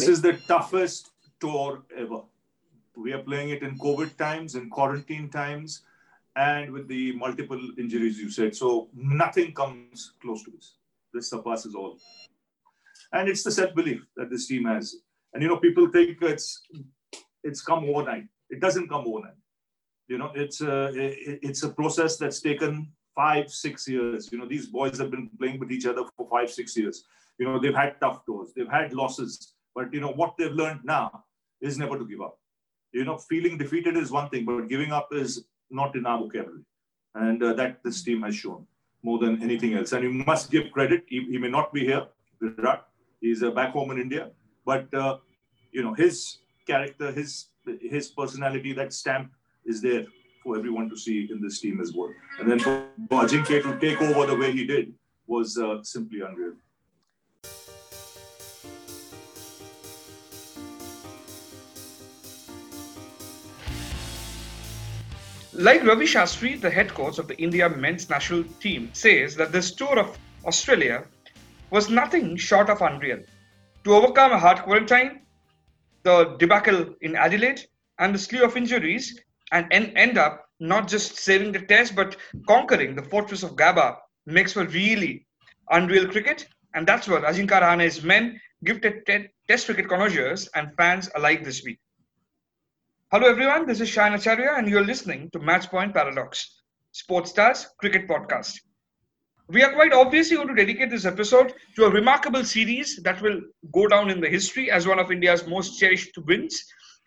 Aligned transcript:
This 0.00 0.08
is 0.08 0.22
the 0.22 0.32
toughest 0.48 1.10
tour 1.40 1.82
ever. 1.94 2.22
We 2.96 3.12
are 3.12 3.22
playing 3.22 3.50
it 3.50 3.62
in 3.62 3.78
COVID 3.78 4.16
times, 4.16 4.54
in 4.54 4.70
quarantine 4.70 5.28
times, 5.28 5.82
and 6.36 6.70
with 6.70 6.88
the 6.88 7.12
multiple 7.16 7.60
injuries 7.76 8.18
you 8.18 8.30
said. 8.30 8.56
So 8.56 8.88
nothing 8.94 9.52
comes 9.52 10.14
close 10.22 10.42
to 10.44 10.52
this. 10.52 10.76
This 11.12 11.28
surpasses 11.28 11.74
all. 11.74 11.98
And 13.12 13.28
it's 13.28 13.42
the 13.42 13.50
self-belief 13.50 14.00
that 14.16 14.30
this 14.30 14.46
team 14.46 14.64
has. 14.64 14.96
And 15.34 15.42
you 15.42 15.50
know, 15.50 15.58
people 15.58 15.86
think 15.90 16.16
it's 16.22 16.62
it's 17.44 17.60
come 17.60 17.84
overnight. 17.84 18.24
It 18.48 18.60
doesn't 18.60 18.88
come 18.88 19.04
overnight. 19.06 19.36
You 20.08 20.16
know, 20.16 20.32
it's 20.34 20.62
a 20.62 20.88
it's 21.46 21.62
a 21.62 21.68
process 21.68 22.16
that's 22.16 22.40
taken 22.40 22.90
five, 23.14 23.50
six 23.50 23.86
years. 23.86 24.32
You 24.32 24.38
know, 24.38 24.48
these 24.48 24.66
boys 24.66 24.96
have 24.96 25.10
been 25.10 25.28
playing 25.38 25.58
with 25.60 25.70
each 25.70 25.84
other 25.84 26.04
for 26.16 26.26
five, 26.30 26.50
six 26.50 26.74
years. 26.74 27.04
You 27.36 27.44
know, 27.46 27.58
they've 27.60 27.74
had 27.74 28.00
tough 28.00 28.24
tours, 28.24 28.52
they've 28.56 28.68
had 28.68 28.94
losses, 28.94 29.54
but 29.74 29.92
you 29.92 30.00
know 30.00 30.12
what 30.12 30.36
they've 30.36 30.52
learned 30.52 30.80
now 30.84 31.24
is 31.60 31.78
never 31.78 31.98
to 31.98 32.04
give 32.04 32.20
up. 32.20 32.38
You 32.92 33.04
know, 33.04 33.18
feeling 33.18 33.56
defeated 33.58 33.96
is 33.96 34.10
one 34.10 34.28
thing, 34.30 34.44
but 34.44 34.68
giving 34.68 34.92
up 34.92 35.08
is 35.12 35.44
not 35.70 35.94
in 35.94 36.06
our 36.06 36.18
vocabulary, 36.18 36.62
and 37.14 37.42
uh, 37.42 37.52
that 37.54 37.82
this 37.84 38.02
team 38.02 38.22
has 38.22 38.34
shown 38.34 38.66
more 39.02 39.18
than 39.18 39.42
anything 39.42 39.74
else. 39.74 39.92
And 39.92 40.02
you 40.04 40.12
must 40.12 40.50
give 40.50 40.70
credit. 40.72 41.04
He, 41.06 41.24
he 41.30 41.38
may 41.38 41.48
not 41.48 41.72
be 41.72 41.84
here, 41.84 42.06
Virat. 42.40 42.86
He's 43.20 43.42
uh, 43.42 43.50
back 43.50 43.72
home 43.72 43.90
in 43.92 44.00
India, 44.00 44.30
but 44.64 44.92
uh, 44.94 45.18
you 45.72 45.82
know 45.82 45.94
his 45.94 46.38
character, 46.66 47.12
his 47.12 47.46
his 47.80 48.08
personality, 48.08 48.72
that 48.72 48.92
stamp 48.92 49.30
is 49.64 49.80
there 49.80 50.04
for 50.42 50.56
everyone 50.56 50.88
to 50.88 50.96
see 50.96 51.28
in 51.30 51.40
this 51.40 51.60
team 51.60 51.80
as 51.80 51.92
well. 51.94 52.12
And 52.38 52.50
then 52.50 52.58
for 52.58 52.86
Ajinkya 53.10 53.62
to 53.62 53.78
take 53.78 54.00
over 54.00 54.26
the 54.26 54.36
way 54.36 54.52
he 54.52 54.64
did 54.66 54.94
was 55.26 55.58
uh, 55.58 55.82
simply 55.82 56.20
unreal. 56.22 56.54
Like 65.60 65.84
Ravi 65.84 66.06
Shastri, 66.06 66.58
the 66.58 66.70
head 66.70 66.88
coach 66.94 67.18
of 67.18 67.28
the 67.28 67.36
India 67.36 67.68
men's 67.68 68.08
national 68.08 68.44
team, 68.60 68.88
says 68.94 69.36
that 69.36 69.52
this 69.52 69.74
tour 69.74 69.98
of 69.98 70.18
Australia 70.46 71.04
was 71.70 71.90
nothing 71.90 72.34
short 72.38 72.70
of 72.70 72.80
unreal. 72.80 73.18
To 73.84 73.94
overcome 73.94 74.32
a 74.32 74.38
hard 74.38 74.60
quarantine, 74.60 75.20
the 76.02 76.34
debacle 76.38 76.94
in 77.02 77.14
Adelaide, 77.14 77.60
and 77.98 78.14
the 78.14 78.18
slew 78.18 78.42
of 78.42 78.56
injuries, 78.56 79.20
and 79.52 79.66
en- 79.70 79.94
end 79.98 80.16
up 80.16 80.46
not 80.60 80.88
just 80.88 81.16
saving 81.18 81.52
the 81.52 81.60
test 81.60 81.94
but 81.94 82.16
conquering 82.48 82.94
the 82.96 83.02
fortress 83.02 83.42
of 83.42 83.54
Gabba 83.54 83.96
makes 84.24 84.54
for 84.54 84.64
really 84.64 85.26
unreal 85.72 86.08
cricket. 86.08 86.48
And 86.72 86.86
that's 86.86 87.06
what 87.06 87.22
Ajinkya 87.24 87.60
Rahane's 87.60 88.02
men 88.02 88.40
gifted 88.64 89.04
te- 89.04 89.28
test 89.46 89.66
cricket 89.66 89.90
connoisseurs 89.90 90.48
and 90.54 90.74
fans 90.78 91.10
alike 91.14 91.44
this 91.44 91.62
week. 91.62 91.80
Hello 93.12 93.28
everyone, 93.28 93.66
this 93.66 93.80
is 93.80 93.90
Shayan 93.90 94.14
Acharya 94.14 94.52
and 94.56 94.68
you're 94.68 94.84
listening 94.84 95.30
to 95.32 95.40
Matchpoint 95.40 95.92
Paradox, 95.92 96.62
Sportstar's 96.92 97.66
Cricket 97.80 98.06
Podcast. 98.06 98.60
We 99.48 99.64
are 99.64 99.72
quite 99.72 99.92
obviously 99.92 100.36
going 100.36 100.46
to 100.46 100.54
dedicate 100.54 100.90
this 100.90 101.04
episode 101.04 101.52
to 101.74 101.86
a 101.86 101.90
remarkable 101.90 102.44
series 102.44 103.02
that 103.02 103.20
will 103.20 103.40
go 103.72 103.88
down 103.88 104.10
in 104.10 104.20
the 104.20 104.28
history 104.28 104.70
as 104.70 104.86
one 104.86 105.00
of 105.00 105.10
India's 105.10 105.44
most 105.48 105.80
cherished 105.80 106.16
wins, 106.18 106.64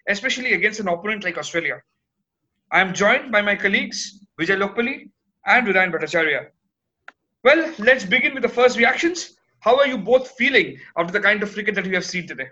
especially 0.09 0.55
against 0.55 0.81
an 0.81 0.89
opponent 0.89 1.23
like 1.23 1.37
Australia. 1.37 1.81
I 2.69 2.81
am 2.81 2.93
joined 2.93 3.31
by 3.31 3.41
my 3.41 3.55
colleagues 3.55 4.25
Vijay 4.37 4.57
Lokapally 4.61 5.09
and 5.45 5.65
Vidayan 5.65 5.93
Bhattacharya. 5.93 6.47
Well, 7.45 7.73
let's 7.79 8.03
begin 8.03 8.33
with 8.33 8.43
the 8.43 8.49
first 8.49 8.77
reactions. 8.77 9.37
How 9.61 9.79
are 9.79 9.87
you 9.87 9.97
both 9.97 10.31
feeling 10.31 10.79
after 10.97 11.13
the 11.13 11.21
kind 11.21 11.41
of 11.41 11.53
cricket 11.53 11.75
that 11.75 11.87
we 11.87 11.93
have 11.93 12.03
seen 12.03 12.27
today? 12.27 12.49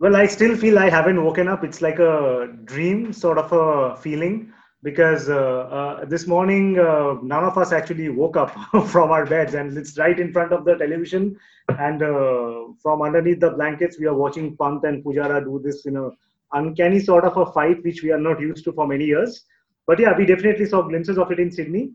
Well, 0.00 0.16
I 0.16 0.24
still 0.24 0.56
feel 0.56 0.78
I 0.78 0.88
haven't 0.88 1.22
woken 1.22 1.46
up. 1.46 1.62
It's 1.62 1.82
like 1.82 1.98
a 1.98 2.48
dream 2.64 3.12
sort 3.12 3.36
of 3.36 3.52
a 3.52 3.98
feeling 3.98 4.50
because 4.82 5.28
uh, 5.28 5.34
uh, 5.78 6.04
this 6.06 6.26
morning 6.26 6.78
uh, 6.78 7.16
none 7.22 7.44
of 7.44 7.58
us 7.58 7.70
actually 7.70 8.08
woke 8.08 8.38
up 8.38 8.50
from 8.86 9.10
our 9.10 9.26
beds 9.26 9.52
and 9.52 9.76
it's 9.76 9.98
right 9.98 10.18
in 10.18 10.32
front 10.32 10.54
of 10.54 10.64
the 10.64 10.74
television 10.76 11.36
and 11.78 12.02
uh, 12.02 12.64
from 12.82 13.02
underneath 13.02 13.40
the 13.40 13.50
blankets 13.50 13.98
we 14.00 14.06
are 14.06 14.14
watching 14.14 14.56
Pant 14.56 14.82
and 14.84 15.04
Pujara 15.04 15.44
do 15.44 15.60
this 15.62 15.84
you 15.84 15.90
know 15.90 16.14
uncanny 16.54 16.98
sort 16.98 17.26
of 17.26 17.36
a 17.36 17.52
fight 17.52 17.84
which 17.84 18.02
we 18.02 18.10
are 18.10 18.18
not 18.18 18.40
used 18.40 18.64
to 18.64 18.72
for 18.72 18.86
many 18.86 19.04
years. 19.04 19.44
But 19.86 19.98
yeah, 19.98 20.16
we 20.16 20.24
definitely 20.24 20.64
saw 20.64 20.80
glimpses 20.80 21.18
of 21.18 21.30
it 21.30 21.38
in 21.38 21.52
Sydney. 21.52 21.90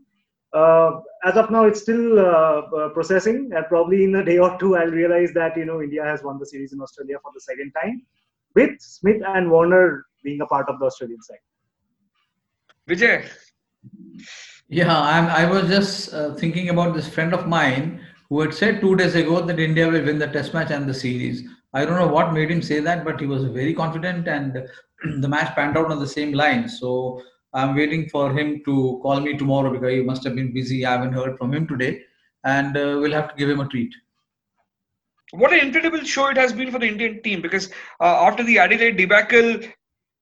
Uh, 0.55 1.01
as 1.25 1.35
of 1.35 1.51
now, 1.51 1.65
it's 1.65 1.81
still 1.81 2.17
uh, 2.17 2.61
uh, 2.77 2.89
processing, 2.89 3.51
and 3.53 3.65
probably 3.67 4.05
in 4.05 4.15
a 4.15 4.23
day 4.23 4.37
or 4.37 4.57
two, 4.57 4.77
I'll 4.77 4.95
realize 5.01 5.33
that 5.33 5.57
you 5.57 5.65
know 5.65 5.81
India 5.81 6.03
has 6.03 6.23
won 6.23 6.39
the 6.39 6.45
series 6.45 6.71
in 6.71 6.79
Australia 6.79 7.17
for 7.21 7.31
the 7.33 7.41
second 7.41 7.73
time, 7.73 8.03
with 8.55 8.79
Smith 8.79 9.21
and 9.27 9.51
Warner 9.51 10.05
being 10.23 10.39
a 10.39 10.45
part 10.45 10.69
of 10.69 10.79
the 10.79 10.85
Australian 10.85 11.21
side. 11.21 11.43
Vijay. 12.87 13.27
Yeah, 14.69 14.97
I'm, 14.97 15.27
I 15.27 15.45
was 15.49 15.67
just 15.67 16.13
uh, 16.13 16.33
thinking 16.35 16.69
about 16.69 16.95
this 16.95 17.09
friend 17.09 17.33
of 17.33 17.47
mine 17.47 18.01
who 18.29 18.39
had 18.39 18.53
said 18.53 18.79
two 18.79 18.95
days 18.95 19.15
ago 19.15 19.41
that 19.41 19.59
India 19.59 19.87
will 19.87 20.03
win 20.03 20.19
the 20.19 20.27
Test 20.27 20.53
match 20.53 20.71
and 20.71 20.87
the 20.87 20.93
series. 20.93 21.43
I 21.73 21.83
don't 21.83 21.99
know 21.99 22.07
what 22.07 22.33
made 22.33 22.49
him 22.49 22.61
say 22.61 22.79
that, 22.79 23.03
but 23.03 23.19
he 23.19 23.27
was 23.27 23.43
very 23.43 23.73
confident, 23.73 24.29
and 24.29 24.67
the 25.21 25.27
match 25.27 25.53
panned 25.53 25.77
out 25.77 25.91
on 25.91 25.99
the 25.99 26.07
same 26.07 26.31
line. 26.31 26.69
So 26.69 27.21
I'm 27.55 27.73
waiting 27.73 28.09
for 28.09 28.33
him 28.37 28.61
to 28.65 28.99
call 29.01 29.21
me 29.21 29.37
tomorrow 29.37 29.71
because 29.71 29.93
he 29.93 30.03
must 30.03 30.25
have 30.25 30.35
been 30.35 30.53
busy. 30.53 30.85
I 30.85 30.91
haven't 30.91 31.13
heard 31.13 31.37
from 31.37 31.53
him 31.53 31.65
today, 31.65 32.01
and 32.43 32.75
uh, 32.75 32.97
we'll 32.99 33.13
have 33.13 33.29
to 33.29 33.35
give 33.35 33.49
him 33.49 33.61
a 33.61 33.67
treat. 33.67 33.93
What 35.31 35.53
an 35.53 35.59
incredible 35.59 36.03
show 36.03 36.27
it 36.27 36.37
has 36.37 36.51
been 36.51 36.69
for 36.69 36.79
the 36.79 36.87
Indian 36.87 37.23
team 37.23 37.41
because 37.41 37.69
uh, 38.01 38.25
after 38.27 38.43
the 38.43 38.59
Adelaide 38.59 38.97
debacle, 38.97 39.59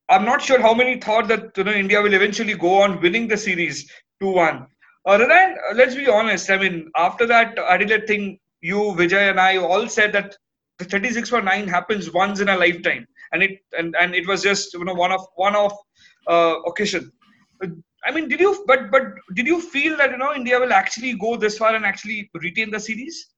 I'm 0.08 0.24
not 0.24 0.42
sure 0.42 0.60
how 0.60 0.74
many 0.74 1.00
thought 1.00 1.26
that 1.28 1.56
you 1.56 1.64
know 1.64 1.72
India 1.72 2.00
will 2.00 2.14
eventually 2.14 2.54
go 2.54 2.82
on 2.82 3.00
winning 3.00 3.26
the 3.26 3.36
series 3.36 3.90
2-1. 4.22 4.66
Uh, 5.06 5.18
Radan, 5.18 5.56
let's 5.74 5.96
be 5.96 6.08
honest. 6.08 6.50
I 6.50 6.58
mean, 6.58 6.90
after 6.96 7.26
that 7.26 7.58
Adelaide 7.58 8.06
thing, 8.06 8.38
you, 8.60 8.78
Vijay, 8.96 9.30
and 9.30 9.40
I 9.40 9.56
all 9.56 9.88
said 9.88 10.12
that 10.12 10.36
the 10.78 10.84
36 10.84 11.28
for 11.28 11.42
9 11.42 11.68
happens 11.68 12.12
once 12.12 12.40
in 12.40 12.48
a 12.48 12.56
lifetime 12.56 13.06
and 13.32 13.42
it 13.42 13.58
and, 13.78 13.94
and 14.00 14.14
it 14.14 14.26
was 14.26 14.42
just 14.42 14.72
you 14.72 14.84
know 14.84 14.94
one 14.94 15.12
of 15.12 15.26
one 15.34 15.54
of 15.56 15.72
uh, 16.28 16.54
occasion 16.66 17.12
i 18.06 18.10
mean 18.14 18.28
did 18.28 18.40
you 18.40 18.64
but 18.66 18.90
but 18.90 19.02
did 19.34 19.46
you 19.46 19.60
feel 19.60 19.96
that 19.96 20.10
you 20.10 20.16
know 20.16 20.34
india 20.34 20.58
will 20.58 20.72
actually 20.72 21.14
go 21.14 21.36
this 21.36 21.58
far 21.58 21.74
and 21.74 21.84
actually 21.84 22.30
retain 22.46 22.70
the 22.70 22.80
series 22.80 23.30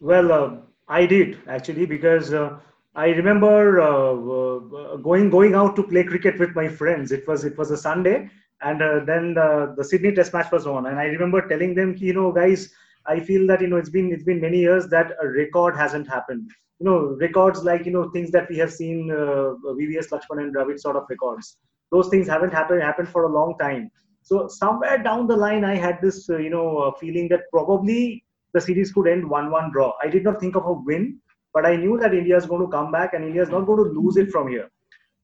well 0.00 0.32
uh, 0.32 0.50
i 0.88 1.04
did 1.06 1.38
actually 1.48 1.86
because 1.86 2.32
uh, 2.32 2.58
i 2.94 3.08
remember 3.08 3.80
uh, 3.80 4.12
uh, 4.40 4.96
going 5.08 5.30
going 5.30 5.54
out 5.54 5.76
to 5.76 5.82
play 5.82 6.04
cricket 6.04 6.38
with 6.38 6.54
my 6.54 6.68
friends 6.68 7.12
it 7.12 7.26
was 7.26 7.44
it 7.44 7.56
was 7.58 7.70
a 7.70 7.76
sunday 7.76 8.28
and 8.62 8.82
uh, 8.82 9.00
then 9.04 9.34
the, 9.34 9.74
the 9.76 9.84
sydney 9.84 10.12
test 10.12 10.32
match 10.32 10.50
was 10.50 10.66
on 10.66 10.86
and 10.86 10.98
i 10.98 11.04
remember 11.04 11.46
telling 11.48 11.74
them 11.74 11.94
you 11.98 12.12
know 12.12 12.32
guys 12.32 12.72
I 13.08 13.20
feel 13.20 13.46
that 13.46 13.60
you 13.60 13.68
know 13.68 13.76
it's 13.76 13.90
been 13.90 14.12
it's 14.12 14.24
been 14.24 14.40
many 14.40 14.58
years 14.58 14.88
that 14.88 15.12
a 15.22 15.28
record 15.28 15.76
hasn't 15.76 16.08
happened. 16.08 16.50
You 16.80 16.86
know, 16.86 16.98
records 17.20 17.62
like 17.62 17.86
you 17.86 17.92
know 17.92 18.10
things 18.10 18.30
that 18.32 18.48
we 18.48 18.56
have 18.58 18.72
seen 18.72 19.10
uh, 19.10 19.54
VVS 19.78 20.08
Laxman 20.10 20.42
and 20.42 20.54
Dravid 20.54 20.80
sort 20.80 20.96
of 20.96 21.04
records. 21.08 21.56
Those 21.92 22.08
things 22.08 22.28
haven't 22.28 22.52
happened 22.52 22.82
happened 22.82 23.08
for 23.08 23.24
a 23.24 23.32
long 23.32 23.56
time. 23.58 23.90
So 24.22 24.48
somewhere 24.48 25.02
down 25.02 25.26
the 25.26 25.36
line, 25.36 25.64
I 25.64 25.76
had 25.76 25.98
this 26.02 26.28
uh, 26.28 26.38
you 26.38 26.50
know 26.50 26.78
uh, 26.78 26.92
feeling 26.98 27.28
that 27.28 27.50
probably 27.52 28.24
the 28.52 28.60
series 28.60 28.92
could 28.92 29.08
end 29.08 29.28
one-one 29.28 29.70
draw. 29.72 29.92
I 30.02 30.08
did 30.08 30.24
not 30.24 30.40
think 30.40 30.56
of 30.56 30.66
a 30.66 30.72
win, 30.72 31.18
but 31.52 31.66
I 31.66 31.76
knew 31.76 31.98
that 31.98 32.14
India 32.14 32.36
is 32.36 32.46
going 32.46 32.62
to 32.62 32.68
come 32.68 32.90
back 32.90 33.14
and 33.14 33.24
India 33.24 33.42
is 33.42 33.50
not 33.50 33.66
going 33.66 33.84
to 33.84 34.00
lose 34.00 34.16
it 34.16 34.30
from 34.30 34.48
here. 34.48 34.70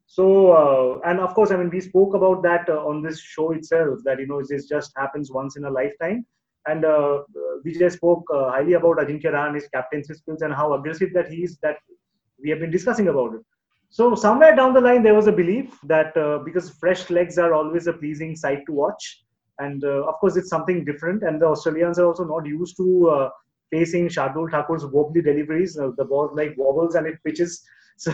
So 0.06 0.52
uh, 0.52 1.08
and 1.08 1.20
of 1.20 1.34
course, 1.34 1.50
I 1.50 1.56
mean 1.56 1.70
we 1.70 1.80
spoke 1.80 2.14
about 2.14 2.42
that 2.42 2.68
uh, 2.68 2.86
on 2.86 3.02
this 3.02 3.20
show 3.20 3.52
itself 3.52 4.00
that 4.04 4.20
you 4.20 4.26
know 4.26 4.42
this 4.46 4.68
just 4.68 4.92
happens 4.96 5.32
once 5.32 5.56
in 5.56 5.64
a 5.64 5.70
lifetime 5.70 6.26
and 6.66 6.84
uh, 6.84 7.22
Vijay 7.66 7.90
spoke 7.90 8.24
uh, 8.32 8.50
highly 8.50 8.74
about 8.74 8.98
Ajinkya 8.98 9.32
Rahane, 9.32 9.54
his 9.54 9.68
captaincy 9.68 10.14
skills, 10.14 10.42
and 10.42 10.54
how 10.54 10.74
aggressive 10.74 11.12
that 11.14 11.28
he 11.28 11.42
is. 11.44 11.58
That 11.62 11.76
we 12.42 12.50
have 12.50 12.60
been 12.60 12.70
discussing 12.70 13.08
about 13.08 13.34
it. 13.34 13.40
So 13.92 14.14
somewhere 14.14 14.56
down 14.56 14.72
the 14.72 14.80
line, 14.80 15.02
there 15.02 15.14
was 15.14 15.26
a 15.26 15.32
belief 15.32 15.78
that 15.84 16.16
uh, 16.16 16.38
because 16.38 16.70
fresh 16.70 17.10
legs 17.10 17.36
are 17.36 17.52
always 17.52 17.86
a 17.86 17.92
pleasing 17.92 18.34
sight 18.34 18.64
to 18.64 18.72
watch, 18.72 19.22
and 19.58 19.84
uh, 19.84 20.08
of 20.08 20.14
course 20.14 20.36
it's 20.36 20.48
something 20.48 20.82
different. 20.82 21.22
And 21.22 21.42
the 21.42 21.46
Australians 21.46 21.98
are 21.98 22.06
also 22.06 22.24
not 22.24 22.46
used 22.46 22.78
to 22.78 23.10
uh, 23.10 23.30
facing 23.70 24.08
Shardul 24.08 24.50
Thakur's 24.50 24.86
wobbly 24.86 25.20
deliveries. 25.20 25.78
Uh, 25.78 25.90
the 25.98 26.06
ball 26.06 26.30
like 26.34 26.54
wobbles 26.56 26.94
and 26.94 27.06
it 27.06 27.22
pitches. 27.24 27.62
So 27.98 28.12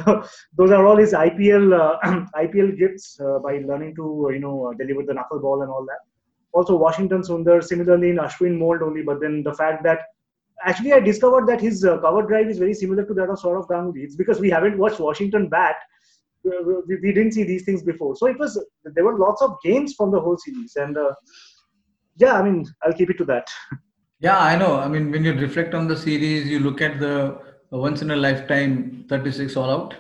those 0.57 0.73
are 0.73 0.85
all 0.85 0.97
his 0.97 1.13
IPL 1.13 1.67
IPL 2.35 2.77
gifts 2.77 3.17
by 3.45 3.59
learning 3.69 3.95
to 3.95 4.29
you 4.33 4.41
know 4.41 4.75
deliver 4.77 5.05
the 5.05 5.15
knuckle 5.15 5.39
ball 5.39 5.63
and 5.63 5.71
all 5.71 5.87
that 5.87 6.01
also 6.53 6.77
Washington 6.77 7.23
Sundar, 7.23 7.63
similarly 7.63 8.11
in 8.11 8.17
Ashwin 8.17 8.59
mold 8.59 8.83
only. 8.83 9.03
But 9.03 9.21
then 9.21 9.43
the 9.45 9.55
fact 9.55 9.85
that 9.85 10.01
actually 10.65 10.93
I 10.93 11.01
discovered 11.01 11.47
that 11.49 11.61
his 11.61 11.85
uh, 11.85 11.99
cover 11.99 12.23
drive 12.23 12.49
is 12.49 12.59
very 12.59 12.75
similar 12.75 13.05
to 13.05 13.15
that 13.15 13.31
of 13.31 13.39
Sourav 13.39 13.69
Ganguly. 13.69 14.05
It's 14.05 14.17
because 14.17 14.41
we 14.41 14.51
haven't 14.51 14.79
watched 14.79 15.01
Washington 15.01 15.49
bat. 15.49 15.77
We, 16.45 16.97
we, 17.03 17.13
didn't 17.13 17.33
see 17.33 17.43
these 17.45 17.65
things 17.65 17.83
before. 17.83 18.17
So 18.17 18.27
it 18.27 18.39
was 18.39 18.63
there 18.85 19.05
were 19.05 19.19
lots 19.19 19.43
of 19.43 19.57
gains 19.63 19.95
from 19.95 20.13
the 20.13 20.21
whole 20.21 20.39
series, 20.39 20.77
and 20.77 20.97
uh, 20.97 21.13
yeah, 22.17 22.35
I 22.35 22.43
mean 22.43 22.65
I'll 22.83 22.93
keep 22.93 23.11
it 23.11 23.19
to 23.19 23.25
that. 23.27 23.49
Yeah, 24.21 24.41
I 24.41 24.57
know. 24.57 24.81
I 24.81 24.89
mean, 24.89 25.13
when 25.13 25.25
you 25.25 25.33
reflect 25.33 25.75
on 25.75 25.87
the 25.87 25.97
series, 25.97 26.49
you 26.49 26.59
look 26.59 26.81
at 26.81 26.99
the 26.99 27.39
once 27.71 28.03
in 28.03 28.11
a 28.11 28.17
lifetime 28.17 29.05
36 29.09 29.57
all 29.57 29.71
out. 29.71 29.95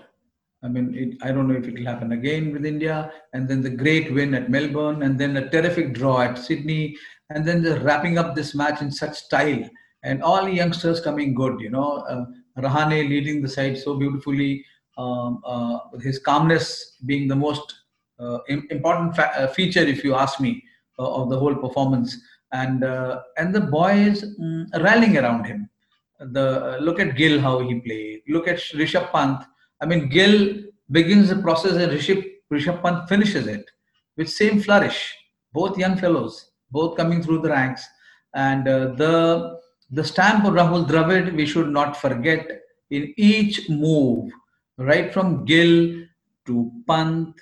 I 0.65 0.67
mean, 0.67 0.93
it, 0.93 1.19
I 1.23 1.31
don't 1.31 1.47
know 1.47 1.55
if 1.55 1.69
it 1.69 1.75
will 1.75 1.87
happen 1.87 2.11
again 2.11 2.53
with 2.53 2.67
India. 2.67 3.13
And 3.33 3.49
then 3.49 3.63
the 3.63 3.71
great 3.71 4.13
win 4.13 4.35
at 4.35 4.51
Melbourne, 4.51 5.03
and 5.05 5.21
then 5.21 5.37
a 5.37 5.49
terrific 5.49 5.95
draw 5.95 6.21
at 6.23 6.37
Sydney, 6.37 6.97
and 7.31 7.47
then 7.47 7.63
the 7.63 7.79
wrapping 7.81 8.19
up 8.19 8.35
this 8.35 8.57
match 8.57 8.83
in 8.83 8.91
such 8.91 9.17
style, 9.19 9.63
and 10.03 10.23
all 10.23 10.49
youngsters 10.49 11.01
coming 11.01 11.35
good. 11.35 11.61
You 11.61 11.71
know, 11.71 11.99
uh, 12.09 12.27
Rahane 12.61 13.09
leading 13.09 13.43
the 13.43 13.49
side 13.49 13.79
so 13.79 13.97
beautifully, 13.97 14.65
um, 14.97 15.41
uh, 15.45 15.79
his 16.01 16.19
calmness 16.19 16.97
being 17.07 17.29
the 17.29 17.37
most 17.37 17.75
uh, 18.19 18.39
important 18.49 19.15
fa- 19.15 19.33
uh, 19.37 19.47
feature, 19.49 19.81
if 19.81 20.03
you 20.03 20.15
ask 20.15 20.41
me, 20.41 20.63
uh, 20.99 21.23
of 21.23 21.31
the 21.31 21.39
whole 21.39 21.55
performance, 21.55 22.17
and 22.53 22.83
uh, 22.85 23.21
and 23.37 23.55
the 23.55 23.61
boys 23.61 24.25
mm, 24.41 24.67
rallying 24.83 25.19
around 25.19 25.45
him. 25.45 25.69
The 26.21 26.79
look 26.81 26.99
at 26.99 27.17
Gill 27.17 27.41
how 27.41 27.61
he 27.61 27.79
played. 27.81 28.23
Look 28.29 28.49
at 28.49 28.57
Rishabh 28.57 29.13
Pant 29.13 29.45
I 29.81 29.87
mean, 29.87 30.09
Gill 30.09 30.57
begins 30.91 31.29
the 31.29 31.37
process 31.37 31.73
and 31.73 31.93
Rishabh, 31.93 32.25
Rishabh 32.53 32.83
Pant 32.83 33.09
finishes 33.09 33.47
it 33.47 33.65
with 34.17 34.29
same 34.29 34.61
flourish. 34.61 35.15
Both 35.53 35.79
young 35.79 35.97
fellows, 35.97 36.51
both 36.71 36.97
coming 36.97 37.23
through 37.23 37.43
the 37.43 37.51
ranks. 37.51 37.87
And 38.35 38.67
the, 38.67 39.59
the 39.91 40.05
stamp 40.05 40.45
of 40.45 40.55
Rahul 40.55 40.89
Dravid, 40.89 41.35
we 41.35 41.47
should 41.47 41.71
not 41.71 41.97
forget 41.97 42.61
in 42.91 43.15
each 43.17 43.69
move, 43.69 44.31
right 44.77 45.13
from 45.13 45.45
Gill 45.45 46.05
to 46.47 46.73
Pant 46.87 47.35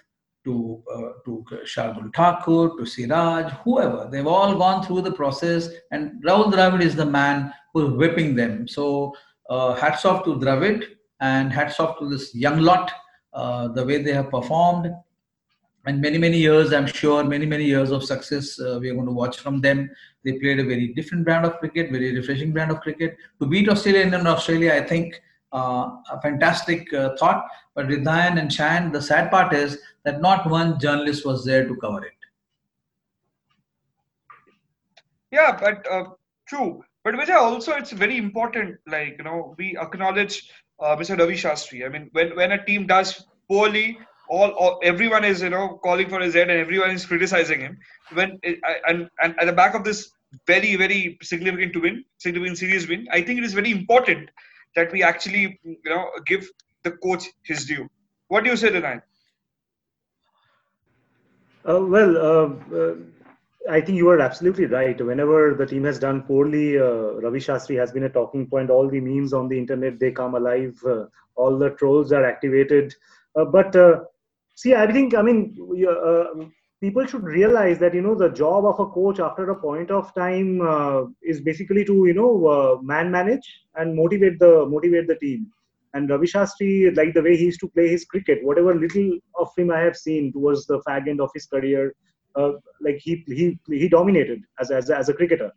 to 0.45 0.83
uh, 0.95 1.13
to 1.25 1.45
Shardul 1.65 2.15
Thakur 2.15 2.77
to 2.79 2.87
Siraj, 2.87 3.53
whoever, 3.65 4.09
they've 4.11 4.27
all 4.27 4.57
gone 4.57 4.85
through 4.85 5.03
the 5.03 5.13
process, 5.13 5.69
and 5.91 6.23
Rahul 6.25 6.53
Dravid 6.53 6.83
is 6.83 6.95
the 6.95 7.05
man 7.05 7.53
who's 7.75 7.93
whipping 7.93 8.37
them. 8.37 8.69
So 8.69 9.13
uh, 9.51 9.75
hats 9.75 10.05
off 10.05 10.25
to 10.25 10.37
Dravid 10.37 10.85
and 11.21 11.53
hats 11.53 11.81
off 11.81 11.99
to 11.99 12.09
this 12.09 12.35
young 12.35 12.61
lot, 12.61 12.93
uh, 13.33 13.69
the 13.69 13.85
way 13.85 14.03
they 14.03 14.13
have 14.13 14.31
performed. 14.31 14.91
And 15.87 16.01
many, 16.01 16.19
many 16.19 16.39
years, 16.39 16.73
I'm 16.73 16.87
sure, 16.87 17.23
many, 17.23 17.47
many 17.47 17.65
years 17.65 17.93
of 17.93 18.03
success 18.03 18.59
uh, 18.59 18.79
we 18.81 18.91
are 18.91 18.95
going 18.95 19.07
to 19.07 19.13
watch 19.13 19.39
from 19.39 19.61
them. 19.61 19.89
They 20.25 20.33
played 20.33 20.59
a 20.59 20.65
very 20.65 20.89
different 20.89 21.25
brand 21.25 21.47
of 21.47 21.61
cricket, 21.61 21.93
very 21.93 22.13
refreshing 22.15 22.53
brand 22.53 22.73
of 22.73 22.81
cricket. 22.81 23.17
To 23.41 23.47
beat 23.47 23.69
Australia 23.69 24.01
in 24.01 24.27
Australia, 24.27 24.75
I 24.75 24.81
think 24.83 25.23
uh, 25.53 25.91
a 26.11 26.21
fantastic 26.21 26.93
uh, 26.93 27.17
thought. 27.17 27.47
But 27.77 27.87
Ridhan 27.87 28.41
and 28.41 28.53
Shan, 28.53 28.91
the 28.91 29.01
sad 29.01 29.31
part 29.31 29.55
is 29.55 29.79
that 30.05 30.21
not 30.21 30.51
one 30.51 30.81
journalist 30.81 31.25
was 31.25 31.45
there 31.45 31.69
to 31.69 31.77
cover 31.77 32.05
it. 32.05 32.13
Yeah, 35.31 35.57
but 35.61 35.87
uh, 35.89 36.05
true. 36.49 36.83
But 37.05 37.15
Vijay, 37.15 37.37
also 37.37 37.75
it's 37.75 37.93
very 37.93 38.17
important. 38.19 38.79
Like 38.89 39.17
you 39.19 39.25
know, 39.25 39.55
we 39.57 39.77
acknowledge 39.79 40.51
uh, 40.81 40.97
Mr. 40.97 41.17
Ravi 41.17 41.35
Shastri. 41.35 41.87
I 41.87 41.89
mean, 41.89 42.09
when, 42.13 42.35
when 42.35 42.53
a 42.53 42.65
team 42.65 42.89
does 42.89 43.25
poorly, 43.49 43.99
all, 44.29 44.51
all, 44.51 44.81
everyone 44.83 45.25
is 45.25 45.43
you 45.43 45.51
know 45.51 45.79
calling 45.83 46.09
for 46.09 46.21
his 46.21 46.35
head 46.35 46.51
and 46.51 46.59
everyone 46.59 46.91
is 46.91 47.05
criticizing 47.05 47.61
him. 47.61 47.79
When 48.13 48.39
and 48.89 49.09
and 49.23 49.39
at 49.41 49.47
the 49.47 49.53
back 49.53 49.75
of 49.75 49.85
this 49.85 50.11
very 50.47 50.77
very 50.77 51.19
significant 51.23 51.81
win, 51.81 52.05
significant 52.19 52.59
series 52.59 52.89
win, 52.89 53.07
I 53.11 53.23
think 53.23 53.39
it 53.39 53.45
is 53.45 53.55
very 53.55 53.71
important 53.71 54.31
that 54.75 54.93
we 54.93 55.03
actually 55.03 55.59
you 55.65 55.91
know 55.91 56.11
give 56.27 56.49
the 56.83 56.93
coach 56.93 57.25
his 57.45 57.65
due. 57.65 57.89
What 58.29 58.45
do 58.45 58.51
you 58.51 58.57
say, 58.57 58.71
Denan? 58.71 59.03
Uh, 61.69 61.81
well, 61.85 62.17
uh, 62.17 62.77
uh 62.77 62.95
I 63.69 63.81
think 63.81 63.99
you 63.99 64.09
are 64.11 64.21
absolutely 64.21 64.67
right. 64.67 65.01
Whenever 65.05 65.55
the 65.55 65.67
team 65.67 65.85
has 65.85 65.99
done 65.99 66.23
poorly, 66.23 66.79
uh, 66.79 67.21
Ravi 67.23 67.41
Shastri 67.41 67.77
has 67.79 67.91
been 67.91 68.05
a 68.05 68.09
talking 68.09 68.47
point. 68.47 68.71
All 68.71 68.89
the 68.89 69.01
memes 69.01 69.33
on 69.33 69.49
the 69.49 69.59
internet 69.59 69.99
they 69.99 70.13
come 70.13 70.37
alive. 70.37 70.79
Uh, 70.87 71.07
all 71.35 71.59
the 71.59 71.71
trolls 71.71 72.13
are 72.13 72.25
activated. 72.25 72.95
Uh, 73.35 73.45
but 73.45 73.75
see, 74.57 74.75
I 74.75 74.91
think 74.93 75.15
I 75.15 75.23
mean 75.23 75.57
uh, 75.89 76.25
people 76.81 77.07
should 77.07 77.25
realize 77.25 77.79
that 77.79 77.95
you 77.95 78.03
know 78.03 78.15
the 78.15 78.31
job 78.31 78.65
of 78.65 78.81
a 78.81 78.87
coach 78.87 79.21
after 79.21 79.51
a 79.51 79.61
point 79.61 79.91
of 79.91 80.13
time 80.15 80.61
uh, 80.61 81.05
is 81.23 81.41
basically 81.41 81.85
to 81.85 82.07
you 82.07 82.15
know 82.15 82.81
man 82.83 83.11
manage 83.11 83.47
and 83.77 83.95
motivate 83.97 84.39
the 84.39 84.67
motivate 84.67 85.07
the 85.09 85.17
team. 85.17 85.47
And 85.95 86.11
Ravi 86.11 86.27
Shastri, 86.27 86.95
like 86.95 87.15
the 87.15 87.23
way 87.23 87.37
he 87.37 87.47
used 87.47 87.61
to 87.61 87.69
play 87.69 87.89
his 87.89 88.05
cricket, 88.05 88.41
whatever 88.43 88.75
little 88.75 89.19
of 89.39 89.49
him 89.57 89.71
I 89.71 89.81
have 89.81 89.97
seen 89.97 90.33
towards 90.33 90.67
the 90.67 90.81
fag 90.87 91.09
end 91.09 91.23
of 91.23 91.31
his 91.33 91.47
career, 91.47 91.95
uh, 92.35 92.53
like 92.81 92.99
he 92.99 93.25
he 93.27 93.59
he 93.69 93.89
dominated 93.89 94.43
as 94.61 94.71
as 94.71 94.91
as 94.91 95.09
a 95.09 95.15
cricketer. 95.15 95.53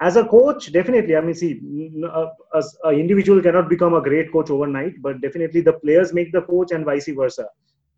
As 0.00 0.16
a 0.16 0.24
coach, 0.24 0.72
definitely. 0.72 1.16
I 1.16 1.20
mean, 1.20 1.34
see, 1.34 1.60
uh, 2.04 2.26
as 2.54 2.76
an 2.84 2.94
individual 2.94 3.40
cannot 3.40 3.68
become 3.68 3.94
a 3.94 4.00
great 4.00 4.32
coach 4.32 4.50
overnight, 4.50 4.94
but 5.00 5.20
definitely 5.20 5.60
the 5.60 5.74
players 5.74 6.12
make 6.12 6.32
the 6.32 6.42
coach 6.42 6.72
and 6.72 6.84
vice 6.84 7.08
versa. 7.08 7.48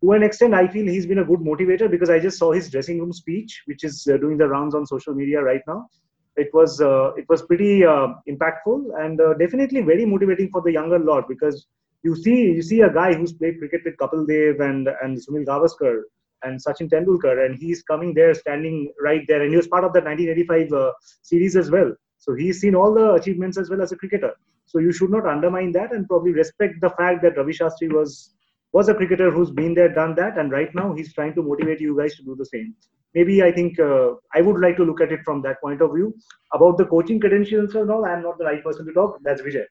To 0.05 0.11
an 0.11 0.21
extent, 0.21 0.53
I 0.53 0.67
feel 0.67 0.85
he's 0.85 1.07
been 1.07 1.17
a 1.17 1.25
good 1.25 1.39
motivator 1.39 1.89
because 1.89 2.11
I 2.11 2.19
just 2.19 2.37
saw 2.37 2.51
his 2.51 2.69
dressing 2.69 2.99
room 2.99 3.11
speech, 3.11 3.63
which 3.65 3.83
is 3.83 4.07
uh, 4.07 4.17
doing 4.17 4.37
the 4.37 4.47
rounds 4.47 4.75
on 4.75 4.85
social 4.85 5.15
media 5.15 5.41
right 5.41 5.61
now. 5.67 5.89
It 6.35 6.49
was 6.53 6.79
uh, 6.79 7.13
it 7.15 7.25
was 7.27 7.41
pretty 7.41 7.83
uh, 7.83 8.09
impactful 8.29 8.83
and 8.99 9.19
definitely 9.39 9.81
very 9.81 10.05
motivating 10.05 10.51
for 10.51 10.61
the 10.61 10.71
younger 10.71 10.99
lot 10.99 11.27
because 11.27 11.65
you 12.03 12.15
see 12.15 12.51
you 12.57 12.61
see 12.61 12.81
a 12.81 12.93
guy 12.93 13.15
who's 13.15 13.33
played 13.33 13.57
cricket 13.57 13.81
with 13.83 13.97
Kapil 13.97 14.27
Dev 14.27 14.59
and 14.59 14.87
and 15.01 15.17
Sunil 15.17 15.43
Gavaskar 15.43 16.01
and 16.43 16.63
Sachin 16.63 16.87
Tendulkar, 16.87 17.43
and 17.43 17.57
he's 17.57 17.81
coming 17.81 18.13
there, 18.13 18.35
standing 18.35 18.93
right 19.01 19.25
there, 19.27 19.41
and 19.41 19.49
he 19.49 19.57
was 19.57 19.67
part 19.67 19.85
of 19.85 19.93
the 19.93 20.01
1985 20.01 20.71
uh, 20.71 20.91
series 21.23 21.55
as 21.55 21.71
well. 21.71 21.91
So 22.19 22.35
he's 22.35 22.61
seen 22.61 22.75
all 22.75 22.93
the 22.93 23.13
achievements 23.13 23.57
as 23.57 23.71
well 23.71 23.81
as 23.81 23.91
a 23.91 23.95
cricketer. 23.95 24.35
So 24.67 24.77
you 24.77 24.91
should 24.91 25.09
not 25.09 25.25
undermine 25.25 25.71
that, 25.71 25.93
and 25.93 26.07
probably 26.07 26.33
respect 26.33 26.75
the 26.79 26.91
fact 26.91 27.23
that 27.23 27.37
Ravi 27.37 27.53
Shastri 27.53 27.91
was 27.91 28.34
was 28.77 28.89
a 28.89 28.95
cricketer 28.99 29.31
who's 29.31 29.51
been 29.61 29.73
there, 29.73 29.93
done 30.01 30.15
that, 30.15 30.37
and 30.37 30.51
right 30.51 30.73
now 30.81 30.87
he's 30.93 31.13
trying 31.13 31.33
to 31.35 31.47
motivate 31.51 31.79
you 31.87 31.97
guys 32.01 32.15
to 32.17 32.23
do 32.29 32.35
the 32.43 32.49
same 32.53 32.75
maybe 33.15 33.41
I 33.41 33.51
think 33.51 33.79
uh, 33.79 34.09
I 34.35 34.41
would 34.41 34.59
like 34.59 34.75
to 34.77 34.83
look 34.83 35.01
at 35.01 35.11
it 35.11 35.21
from 35.23 35.41
that 35.43 35.61
point 35.61 35.81
of 35.81 35.93
view. 35.95 36.13
About 36.53 36.77
the 36.77 36.85
coaching 36.85 37.19
credentials 37.19 37.73
and 37.73 37.89
all, 37.89 38.05
I 38.05 38.13
am 38.13 38.21
not 38.21 38.37
the 38.37 38.45
right 38.45 38.63
person 38.63 38.85
to 38.85 38.93
talk. 38.93 39.17
That's 39.23 39.41
Vijay. 39.41 39.65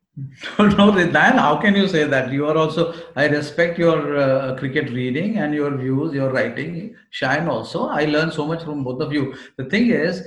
no, 0.79 0.91
Dan, 1.13 1.39
how 1.39 1.57
can 1.57 1.77
you 1.77 1.87
say 1.87 2.05
that? 2.05 2.33
You 2.33 2.47
are 2.47 2.57
also, 2.57 2.95
I 3.15 3.27
respect 3.27 3.79
your 3.79 4.17
uh, 4.17 4.57
cricket 4.57 4.91
reading 4.91 5.39
and 5.39 5.55
your 5.55 5.77
views, 5.77 6.15
your 6.15 6.31
writing. 6.33 6.97
Shine 7.11 7.49
also. 7.49 7.87
I 7.87 8.07
learned 8.07 8.33
so 8.33 8.47
much 8.47 8.65
from 8.65 8.83
both 8.83 9.01
of 9.01 9.13
you. 9.13 9.35
The 9.57 9.67
thing 9.67 9.91
is, 9.91 10.27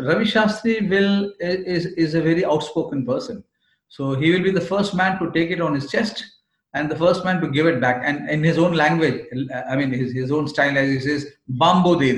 Ravi 0.00 0.24
Shastri 0.24 0.88
will 0.88 1.32
is, 1.38 1.86
is 1.86 2.14
a 2.14 2.22
very 2.22 2.44
outspoken 2.44 3.06
person. 3.06 3.44
So 3.88 4.14
he 4.14 4.32
will 4.32 4.42
be 4.42 4.50
the 4.50 4.60
first 4.60 4.94
man 4.94 5.18
to 5.20 5.30
take 5.30 5.50
it 5.50 5.60
on 5.60 5.74
his 5.74 5.90
chest 5.90 6.24
and 6.74 6.90
the 6.90 6.96
first 6.96 7.24
man 7.24 7.40
to 7.40 7.48
give 7.48 7.66
it 7.66 7.80
back 7.80 8.02
and 8.04 8.28
in 8.28 8.42
his 8.42 8.58
own 8.58 8.74
language 8.74 9.20
i 9.70 9.76
mean 9.76 9.90
his, 9.90 10.12
his 10.12 10.30
own 10.30 10.46
style 10.46 10.76
as 10.76 10.88
he 10.88 11.00
says 11.00 11.26
bambo 11.48 11.98
de 11.98 12.12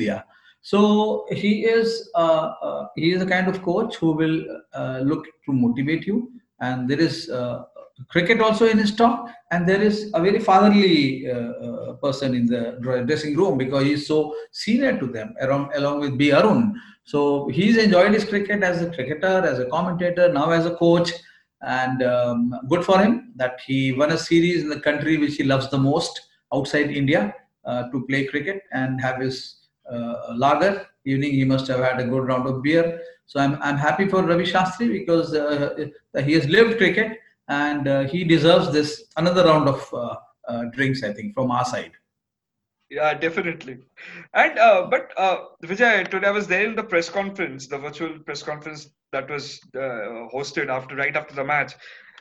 so 0.70 1.24
he 1.30 1.64
is 1.64 2.10
uh, 2.16 2.46
uh, 2.60 2.88
he 2.96 3.12
is 3.12 3.22
a 3.22 3.26
kind 3.26 3.46
of 3.46 3.62
coach 3.62 3.94
who 3.98 4.10
will 4.20 4.38
uh, 4.74 4.98
look 4.98 5.24
to 5.44 5.52
motivate 5.52 6.04
you, 6.08 6.32
and 6.58 6.90
there 6.90 6.98
is 6.98 7.30
uh, 7.30 7.62
cricket 8.08 8.40
also 8.40 8.66
in 8.66 8.76
his 8.76 8.92
talk, 8.92 9.30
and 9.52 9.68
there 9.68 9.80
is 9.80 10.10
a 10.14 10.20
very 10.20 10.40
fatherly 10.40 11.30
uh, 11.30 11.52
uh, 11.66 11.92
person 12.06 12.34
in 12.34 12.46
the 12.46 12.78
dressing 13.06 13.36
room 13.36 13.56
because 13.56 13.84
he 13.84 13.92
is 13.92 14.08
so 14.08 14.34
senior 14.50 14.98
to 14.98 15.06
them, 15.06 15.36
along 15.40 15.70
along 15.76 16.00
with 16.00 16.18
B. 16.18 16.32
Arun. 16.32 16.74
So 17.04 17.46
he's 17.50 17.76
enjoyed 17.76 18.12
his 18.12 18.24
cricket 18.24 18.64
as 18.64 18.82
a 18.82 18.90
cricketer, 18.90 19.46
as 19.46 19.60
a 19.60 19.66
commentator, 19.66 20.32
now 20.32 20.50
as 20.50 20.66
a 20.66 20.74
coach, 20.74 21.12
and 21.62 22.02
um, 22.02 22.54
good 22.68 22.84
for 22.84 22.98
him 22.98 23.32
that 23.36 23.60
he 23.66 23.92
won 23.92 24.12
a 24.12 24.18
series 24.18 24.62
in 24.62 24.68
the 24.68 24.80
country 24.80 25.16
which 25.16 25.36
he 25.36 25.44
loves 25.44 25.70
the 25.70 25.78
most 25.78 26.20
outside 26.52 26.90
India 26.90 27.34
to 27.92 28.04
play 28.08 28.24
cricket 28.24 28.62
and 28.72 29.00
have 29.00 29.20
his 29.20 29.66
uh, 29.90 30.34
lager. 30.34 30.86
Evening, 31.04 31.32
he 31.32 31.44
must 31.44 31.68
have 31.68 31.80
had 31.80 32.00
a 32.00 32.04
good 32.04 32.26
round 32.26 32.48
of 32.48 32.62
beer. 32.62 33.00
So 33.26 33.38
I'm, 33.40 33.60
I'm 33.62 33.76
happy 33.76 34.08
for 34.08 34.22
Ravi 34.22 34.44
Shastri 34.44 34.92
because 34.92 35.34
uh, 35.34 35.86
he 36.24 36.32
has 36.32 36.46
lived 36.48 36.78
cricket 36.78 37.18
and 37.48 37.86
uh, 37.86 38.02
he 38.04 38.24
deserves 38.24 38.72
this 38.72 39.04
another 39.16 39.44
round 39.44 39.68
of 39.68 40.72
drinks, 40.72 41.02
I 41.02 41.12
think, 41.12 41.34
from 41.34 41.50
our 41.50 41.64
side. 41.64 41.92
Yeah, 42.88 43.14
definitely. 43.14 43.78
And 44.32 44.58
uh, 44.58 44.86
but 44.88 45.12
uh, 45.16 45.38
Vijay, 45.64 46.08
today 46.08 46.28
I 46.28 46.30
was 46.30 46.46
there 46.46 46.66
in 46.66 46.76
the 46.76 46.84
press 46.84 47.08
conference, 47.08 47.66
the 47.66 47.78
virtual 47.78 48.18
press 48.20 48.44
conference 48.44 48.90
that 49.12 49.30
was 49.30 49.60
uh, 49.74 50.28
hosted 50.34 50.68
after 50.68 50.96
right 50.96 51.16
after 51.16 51.34
the 51.34 51.44
match. 51.44 51.74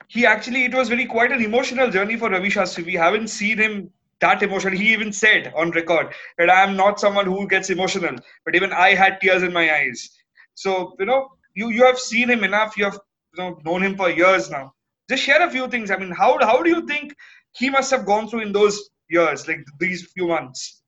He 0.08 0.26
actually, 0.26 0.66
it 0.66 0.74
was 0.74 0.90
very 0.90 1.06
quite 1.06 1.32
an 1.32 1.42
emotional 1.42 1.90
journey 1.90 2.16
for 2.16 2.30
Ravi 2.30 2.50
Shastri. 2.50 2.86
We 2.86 2.94
haven't 2.94 3.30
seen 3.30 3.58
him 3.58 3.90
that 4.22 4.44
emotion. 4.44 4.74
He 4.74 4.94
even 4.94 5.12
said 5.12 5.52
on 5.56 5.72
record 5.72 6.14
that 6.38 6.50
I 6.50 6.64
am 6.64 6.76
not 6.76 7.00
someone 7.00 7.26
who 7.26 7.48
gets 7.48 7.70
emotional, 7.70 8.16
but 8.46 8.56
even 8.56 8.72
I 8.72 8.94
had 8.94 9.20
tears 9.22 9.44
in 9.44 9.52
my 9.54 9.74
eyes. 9.74 10.10
So 10.54 10.96
you 11.00 11.06
know, 11.06 11.30
you 11.54 11.70
you 11.70 11.86
have 11.86 12.00
seen 12.00 12.30
him 12.30 12.44
enough. 12.44 12.78
You 12.78 12.86
have 12.86 13.00
you 13.36 13.44
know, 13.44 13.60
known 13.66 13.84
him 13.84 13.96
for 13.96 14.10
years 14.10 14.50
now. 14.50 14.74
Just 15.10 15.24
share 15.24 15.46
a 15.48 15.52
few 15.52 15.68
things. 15.68 15.92
I 15.92 15.98
mean, 15.98 16.12
how 16.12 16.38
how 16.42 16.62
do 16.64 16.70
you 16.70 16.86
think 16.86 17.16
he 17.54 17.70
must 17.70 17.92
have 17.92 18.06
gone 18.06 18.28
through 18.28 18.42
in 18.42 18.54
those 18.54 18.90
years, 19.10 19.48
like 19.48 19.66
these 19.80 20.06
few 20.14 20.28
months? 20.28 20.82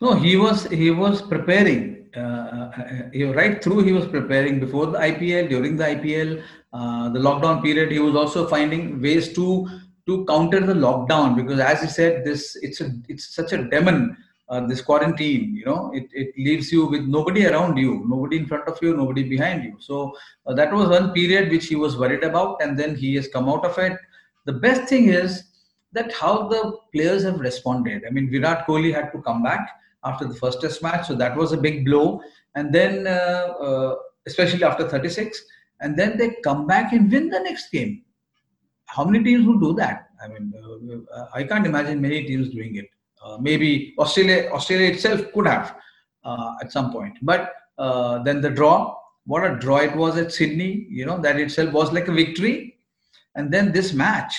No, 0.00 0.14
he 0.14 0.36
was 0.36 0.64
he 0.64 0.90
was 0.90 1.22
preparing. 1.22 1.99
Uh, 2.16 2.20
uh, 2.20 2.70
uh 3.14 3.32
right 3.34 3.62
through, 3.62 3.84
he 3.84 3.92
was 3.92 4.06
preparing 4.06 4.58
before 4.58 4.86
the 4.86 4.98
IPL, 4.98 5.48
during 5.48 5.76
the 5.76 5.84
IPL, 5.84 6.42
the 7.12 7.20
lockdown 7.20 7.62
period. 7.62 7.92
He 7.92 7.98
was 7.98 8.16
also 8.16 8.46
finding 8.46 9.00
ways 9.00 9.32
to 9.34 9.68
to 10.06 10.24
counter 10.26 10.60
the 10.60 10.74
lockdown 10.74 11.36
because, 11.36 11.60
as 11.60 11.82
he 11.82 11.88
said, 11.88 12.24
this 12.24 12.56
it's 12.62 12.80
a 12.80 12.90
it's 13.08 13.34
such 13.34 13.52
a 13.52 13.64
demon. 13.68 14.16
This 14.66 14.82
quarantine, 14.82 15.54
you 15.54 15.64
know, 15.64 15.92
it, 15.94 16.08
it 16.12 16.34
leaves 16.36 16.72
you 16.72 16.86
with 16.86 17.04
nobody 17.04 17.46
around 17.46 17.76
you, 17.76 18.04
nobody 18.08 18.38
in 18.38 18.46
front 18.48 18.66
of 18.66 18.76
you, 18.82 18.96
nobody 18.96 19.22
behind 19.22 19.62
you. 19.62 19.76
So 19.78 20.12
that 20.44 20.72
was 20.72 20.88
one 20.88 21.12
period 21.12 21.52
which 21.52 21.68
he 21.68 21.76
was 21.76 21.96
worried 21.96 22.24
about, 22.24 22.60
and 22.60 22.76
then 22.76 22.96
he 22.96 23.14
has 23.14 23.28
come 23.28 23.48
out 23.48 23.64
of 23.64 23.78
it. 23.78 23.96
The 24.46 24.54
best 24.54 24.88
thing 24.88 25.06
is 25.08 25.44
that 25.92 26.12
how 26.12 26.48
the 26.48 26.78
players 26.92 27.22
have 27.22 27.38
responded. 27.38 28.02
I 28.04 28.10
mean, 28.10 28.28
Virat 28.28 28.66
Kohli 28.66 28.92
had 28.92 29.12
to 29.12 29.22
come 29.22 29.44
back 29.44 29.68
after 30.04 30.26
the 30.26 30.34
first 30.34 30.60
test 30.60 30.82
match. 30.82 31.08
So 31.08 31.14
that 31.14 31.36
was 31.36 31.52
a 31.52 31.56
big 31.56 31.84
blow. 31.84 32.22
And 32.54 32.72
then, 32.72 33.06
uh, 33.06 33.54
uh, 33.60 33.96
especially 34.26 34.64
after 34.64 34.88
36, 34.88 35.42
and 35.80 35.98
then 35.98 36.18
they 36.18 36.36
come 36.44 36.66
back 36.66 36.92
and 36.92 37.10
win 37.10 37.28
the 37.30 37.40
next 37.40 37.70
game. 37.70 38.02
How 38.86 39.04
many 39.04 39.22
teams 39.22 39.46
would 39.46 39.60
do 39.60 39.72
that? 39.74 40.08
I 40.22 40.28
mean, 40.28 40.52
uh, 41.14 41.26
I 41.32 41.44
can't 41.44 41.66
imagine 41.66 42.00
many 42.00 42.24
teams 42.24 42.50
doing 42.50 42.76
it. 42.76 42.90
Uh, 43.24 43.38
maybe 43.38 43.94
Australia, 43.98 44.50
Australia 44.50 44.90
itself 44.90 45.20
could 45.32 45.46
have 45.46 45.76
uh, 46.24 46.54
at 46.60 46.72
some 46.72 46.92
point. 46.92 47.16
But 47.22 47.52
uh, 47.78 48.22
then 48.22 48.40
the 48.40 48.50
draw, 48.50 48.96
what 49.26 49.44
a 49.44 49.56
draw 49.56 49.78
it 49.78 49.94
was 49.94 50.16
at 50.16 50.32
Sydney. 50.32 50.86
You 50.90 51.06
know 51.06 51.18
that 51.20 51.38
itself 51.38 51.72
was 51.72 51.92
like 51.92 52.08
a 52.08 52.12
victory. 52.12 52.78
And 53.36 53.50
then 53.52 53.72
this 53.72 53.92
match, 53.92 54.38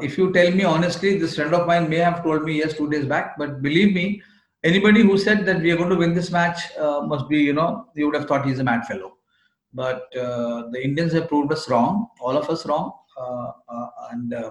if 0.00 0.16
you 0.16 0.32
tell 0.32 0.50
me 0.52 0.64
honestly, 0.64 1.18
this 1.18 1.34
friend 1.34 1.52
of 1.52 1.66
mine 1.66 1.88
may 1.88 1.96
have 1.96 2.22
told 2.22 2.44
me 2.44 2.58
yes 2.58 2.74
two 2.74 2.88
days 2.88 3.06
back, 3.06 3.36
but 3.36 3.60
believe 3.60 3.92
me, 3.92 4.22
anybody 4.64 5.02
who 5.02 5.18
said 5.18 5.46
that 5.46 5.60
we 5.60 5.70
are 5.70 5.76
going 5.76 5.90
to 5.90 5.96
win 5.96 6.14
this 6.14 6.30
match 6.30 6.58
uh, 6.76 7.02
must 7.02 7.28
be, 7.28 7.38
you 7.38 7.52
know, 7.52 7.86
you 7.94 8.06
would 8.06 8.14
have 8.14 8.26
thought 8.26 8.46
he's 8.46 8.58
a 8.58 8.64
mad 8.64 8.86
fellow. 8.86 9.14
But 9.72 10.14
uh, 10.16 10.68
the 10.70 10.80
Indians 10.82 11.12
have 11.12 11.28
proved 11.28 11.52
us 11.52 11.68
wrong, 11.68 12.08
all 12.20 12.36
of 12.36 12.48
us 12.48 12.66
wrong, 12.66 12.92
uh, 13.20 13.52
uh 13.68 13.86
and 14.12 14.32
uh, 14.32 14.50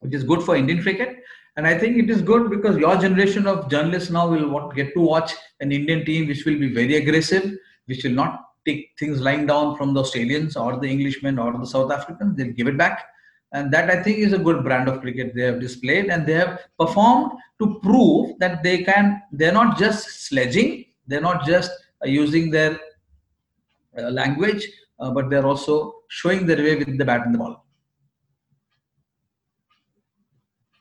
which 0.00 0.14
is 0.14 0.24
good 0.24 0.42
for 0.42 0.56
Indian 0.56 0.82
cricket. 0.82 1.16
And 1.56 1.66
I 1.66 1.78
think 1.78 1.96
it 1.96 2.10
is 2.10 2.20
good 2.20 2.50
because 2.50 2.76
your 2.76 2.96
generation 2.96 3.46
of 3.46 3.70
journalists 3.70 4.10
now 4.10 4.28
will 4.28 4.70
get 4.72 4.92
to 4.92 5.00
watch 5.00 5.32
an 5.60 5.72
Indian 5.72 6.04
team 6.04 6.28
which 6.28 6.44
will 6.44 6.58
be 6.58 6.72
very 6.72 6.96
aggressive, 6.96 7.56
which 7.86 8.04
will 8.04 8.12
not 8.12 8.44
take 8.66 8.90
things 8.98 9.20
lying 9.20 9.46
down 9.46 9.76
from 9.76 9.94
the 9.94 10.00
Australians 10.00 10.54
or 10.56 10.78
the 10.78 10.88
Englishmen 10.88 11.38
or 11.38 11.56
the 11.56 11.66
South 11.66 11.90
Africans. 11.90 12.36
They'll 12.36 12.52
give 12.52 12.66
it 12.66 12.76
back 12.76 13.06
and 13.52 13.72
that 13.72 13.90
I 13.90 14.02
think 14.02 14.18
is 14.18 14.32
a 14.32 14.38
good 14.38 14.64
brand 14.64 14.88
of 14.88 15.00
cricket 15.00 15.34
they 15.34 15.42
have 15.42 15.60
displayed, 15.60 16.06
and 16.06 16.26
they 16.26 16.34
have 16.34 16.60
performed 16.78 17.32
to 17.60 17.78
prove 17.82 18.38
that 18.38 18.62
they 18.62 18.82
can. 18.82 19.22
They're 19.32 19.52
not 19.52 19.78
just 19.78 20.26
sledging, 20.28 20.86
they're 21.06 21.20
not 21.20 21.46
just 21.46 21.70
uh, 22.04 22.08
using 22.08 22.50
their 22.50 22.78
uh, 23.98 24.10
language, 24.10 24.68
uh, 25.00 25.10
but 25.10 25.30
they're 25.30 25.46
also 25.46 25.94
showing 26.08 26.46
their 26.46 26.58
way 26.58 26.76
with 26.76 26.98
the 26.98 27.04
bat 27.04 27.24
and 27.24 27.34
the 27.34 27.38
ball. 27.38 27.64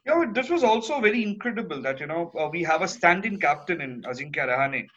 Yeah, 0.05 0.25
this 0.31 0.49
was 0.49 0.63
also 0.63 0.99
very 1.01 1.23
incredible 1.23 1.81
that 1.81 1.99
you 1.99 2.05
know 2.05 2.31
uh, 2.39 2.49
we 2.51 2.61
have 2.63 2.81
a 2.81 2.87
stand-in 2.87 3.39
captain 3.39 3.81
in 3.81 4.03
Ajinkya 4.03 4.47
Rahane, 4.47 4.87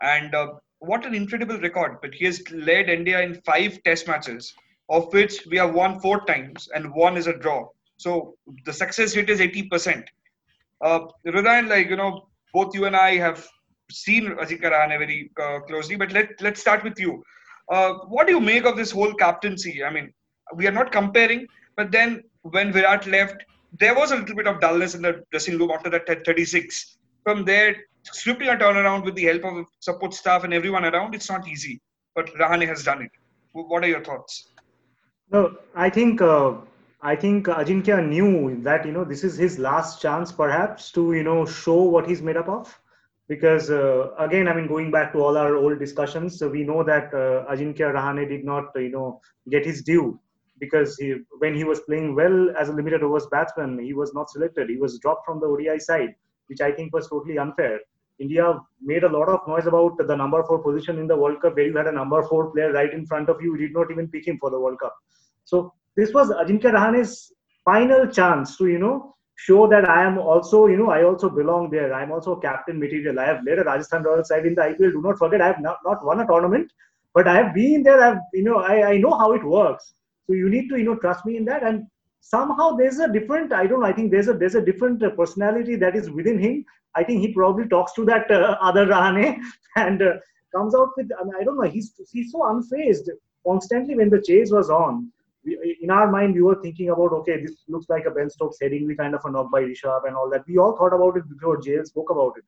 and 0.00 0.34
uh, 0.34 0.54
what 0.78 1.04
an 1.04 1.14
incredible 1.14 1.58
record! 1.58 1.98
But 2.00 2.14
he 2.14 2.24
has 2.26 2.42
led 2.50 2.88
India 2.88 3.20
in 3.20 3.40
five 3.42 3.82
Test 3.84 4.08
matches 4.08 4.54
of 4.88 5.12
which 5.12 5.46
we 5.46 5.56
have 5.56 5.74
won 5.74 6.00
four 6.00 6.24
times 6.26 6.68
and 6.74 6.92
one 6.94 7.16
is 7.16 7.26
a 7.26 7.36
draw. 7.38 7.66
So 7.96 8.36
the 8.64 8.72
success 8.72 9.16
rate 9.16 9.30
is 9.30 9.40
80%. 9.40 10.04
Uh, 10.82 11.00
Hridayan, 11.26 11.68
like, 11.68 11.88
you 11.88 11.96
know, 11.96 12.28
both 12.52 12.74
you 12.74 12.84
and 12.84 12.96
I 12.96 13.16
have 13.16 13.46
seen 13.90 14.26
Ajinkya 14.36 14.70
Rahane 14.72 14.98
very 14.98 15.30
uh, 15.40 15.60
closely, 15.60 15.96
but 15.96 16.12
let, 16.12 16.40
let's 16.40 16.60
start 16.60 16.84
with 16.84 16.98
you. 16.98 17.22
Uh, 17.70 17.94
what 18.08 18.26
do 18.26 18.32
you 18.32 18.40
make 18.40 18.64
of 18.64 18.76
this 18.76 18.90
whole 18.90 19.14
captaincy? 19.14 19.82
I 19.82 19.90
mean, 19.90 20.12
we 20.54 20.66
are 20.66 20.72
not 20.72 20.92
comparing, 20.92 21.46
but 21.76 21.90
then 21.90 22.22
when 22.42 22.72
Virat 22.72 23.06
left, 23.06 23.36
there 23.78 23.94
was 23.94 24.12
a 24.12 24.16
little 24.16 24.36
bit 24.36 24.46
of 24.46 24.60
dullness 24.60 24.94
in 24.94 25.02
the 25.02 25.22
dressing 25.30 25.58
room 25.58 25.70
after 25.70 25.90
that 25.90 26.06
36. 26.06 26.98
From 27.22 27.44
there, 27.44 27.76
sweeping 28.02 28.48
a 28.48 28.52
turnaround 28.52 29.04
with 29.04 29.14
the 29.14 29.24
help 29.24 29.44
of 29.44 29.66
support 29.80 30.14
staff 30.14 30.44
and 30.44 30.52
everyone 30.52 30.84
around, 30.84 31.14
it's 31.14 31.30
not 31.30 31.48
easy. 31.48 31.80
But 32.14 32.26
Rahane 32.34 32.68
has 32.68 32.84
done 32.84 33.02
it. 33.02 33.10
What 33.52 33.82
are 33.82 33.88
your 33.88 34.04
thoughts? 34.04 34.50
No, 35.34 35.56
I 35.74 35.90
think 35.90 36.22
uh, 36.22 36.52
I 37.02 37.16
think 37.16 37.46
Ajinkya 37.46 38.08
knew 38.08 38.62
that 38.62 38.86
you 38.86 38.92
know 38.92 39.02
this 39.04 39.24
is 39.24 39.36
his 39.36 39.58
last 39.58 40.00
chance, 40.00 40.30
perhaps, 40.30 40.92
to 40.92 41.12
you 41.12 41.24
know 41.24 41.44
show 41.44 41.82
what 41.94 42.06
he's 42.08 42.22
made 42.22 42.36
up 42.36 42.48
of. 42.48 42.78
Because 43.26 43.68
uh, 43.68 44.14
again, 44.16 44.46
I 44.46 44.54
mean, 44.54 44.68
going 44.68 44.92
back 44.92 45.12
to 45.14 45.18
all 45.24 45.36
our 45.36 45.56
old 45.56 45.80
discussions, 45.80 46.38
so 46.38 46.48
we 46.48 46.62
know 46.62 46.84
that 46.84 47.12
uh, 47.12 47.52
Ajinkya 47.52 47.88
Rahane 47.96 48.28
did 48.28 48.44
not 48.44 48.66
you 48.76 48.90
know 48.90 49.20
get 49.50 49.66
his 49.66 49.82
due 49.82 50.20
because 50.60 50.96
he, 50.98 51.16
when 51.40 51.56
he 51.56 51.64
was 51.64 51.80
playing 51.80 52.14
well 52.14 52.54
as 52.56 52.68
a 52.68 52.72
limited 52.72 53.02
overs 53.02 53.26
batsman, 53.32 53.80
he 53.80 53.92
was 53.92 54.14
not 54.14 54.30
selected. 54.30 54.70
He 54.70 54.76
was 54.76 55.00
dropped 55.00 55.26
from 55.26 55.40
the 55.40 55.46
ODI 55.46 55.80
side, 55.80 56.14
which 56.46 56.60
I 56.60 56.70
think 56.70 56.94
was 56.94 57.08
totally 57.08 57.38
unfair. 57.38 57.80
India 58.20 58.56
made 58.80 59.02
a 59.02 59.08
lot 59.08 59.28
of 59.28 59.48
noise 59.48 59.66
about 59.66 59.98
the 59.98 60.14
number 60.14 60.44
four 60.44 60.62
position 60.62 61.00
in 61.00 61.08
the 61.08 61.16
World 61.16 61.42
Cup, 61.42 61.56
where 61.56 61.66
you 61.66 61.76
had 61.76 61.88
a 61.88 61.98
number 62.00 62.22
four 62.22 62.52
player 62.52 62.72
right 62.72 62.94
in 62.94 63.04
front 63.04 63.28
of 63.28 63.42
you. 63.42 63.56
You 63.56 63.66
did 63.66 63.74
not 63.74 63.90
even 63.90 64.06
pick 64.06 64.28
him 64.28 64.38
for 64.38 64.50
the 64.50 64.60
World 64.60 64.78
Cup. 64.78 64.94
So 65.44 65.72
this 65.96 66.12
was 66.12 66.30
Ajinkya 66.30 66.72
Rahane's 66.72 67.32
final 67.64 68.06
chance 68.06 68.56
to, 68.58 68.66
you 68.66 68.78
know, 68.78 69.14
show 69.36 69.66
that 69.68 69.88
I 69.88 70.04
am 70.04 70.18
also, 70.18 70.66
you 70.66 70.76
know, 70.76 70.90
I 70.90 71.02
also 71.04 71.28
belong 71.28 71.70
there. 71.70 71.92
I'm 71.92 72.12
also 72.12 72.36
captain 72.36 72.78
material. 72.78 73.18
I 73.18 73.26
have 73.26 73.44
led 73.44 73.58
a 73.58 73.64
Rajasthan 73.64 74.02
Royals 74.02 74.28
side 74.28 74.46
in 74.46 74.54
the 74.54 74.62
IPL. 74.62 74.92
Do 74.92 75.02
not 75.02 75.18
forget, 75.18 75.40
I 75.40 75.48
have 75.48 75.60
not, 75.60 75.78
not 75.84 76.04
won 76.04 76.20
a 76.20 76.26
tournament, 76.26 76.70
but 77.14 77.26
I 77.26 77.36
have 77.36 77.54
been 77.54 77.82
there. 77.82 78.02
I've, 78.02 78.18
you 78.32 78.44
know, 78.44 78.58
I, 78.58 78.92
I 78.92 78.96
know 78.98 79.16
how 79.18 79.32
it 79.32 79.44
works. 79.44 79.94
So 80.26 80.34
you 80.34 80.48
need 80.48 80.68
to, 80.68 80.78
you 80.78 80.84
know, 80.84 80.96
trust 80.96 81.26
me 81.26 81.36
in 81.36 81.44
that. 81.46 81.62
And 81.62 81.86
somehow 82.20 82.76
there's 82.76 82.98
a 82.98 83.12
different, 83.12 83.52
I 83.52 83.66
don't 83.66 83.80
know, 83.80 83.86
I 83.86 83.92
think 83.92 84.10
there's 84.10 84.28
a 84.28 84.34
there's 84.34 84.54
a 84.54 84.64
different 84.64 85.02
personality 85.16 85.76
that 85.76 85.96
is 85.96 86.10
within 86.10 86.38
him 86.38 86.64
I 86.96 87.04
think 87.04 87.20
he 87.20 87.32
probably 87.32 87.68
talks 87.68 87.92
to 87.94 88.04
that 88.06 88.30
uh, 88.30 88.56
other 88.60 88.86
Rahane 88.86 89.40
and 89.76 90.02
uh, 90.02 90.12
comes 90.54 90.74
out 90.74 90.90
with, 90.96 91.10
I, 91.20 91.24
mean, 91.24 91.34
I 91.38 91.44
don't 91.44 91.56
know, 91.56 91.68
he's, 91.68 91.92
he's 92.12 92.32
so 92.32 92.40
unfazed 92.40 93.08
constantly 93.46 93.96
when 93.96 94.10
the 94.10 94.22
chase 94.22 94.50
was 94.50 94.70
on. 94.70 95.10
We, 95.44 95.78
in 95.82 95.90
our 95.90 96.10
mind, 96.10 96.34
we 96.34 96.42
were 96.42 96.60
thinking 96.62 96.90
about, 96.90 97.12
okay, 97.12 97.40
this 97.42 97.56
looks 97.68 97.88
like 97.88 98.06
a 98.06 98.10
Ben 98.10 98.30
Stokes 98.30 98.58
Headingley 98.62 98.96
kind 98.96 99.14
of 99.14 99.24
a 99.24 99.30
knock 99.30 99.50
by 99.50 99.62
Rishabh 99.62 100.06
and 100.06 100.16
all 100.16 100.30
that. 100.30 100.46
We 100.46 100.58
all 100.58 100.76
thought 100.76 100.94
about 100.94 101.16
it 101.16 101.28
before 101.28 101.58
JL 101.60 101.86
spoke 101.86 102.10
about 102.10 102.34
it. 102.36 102.44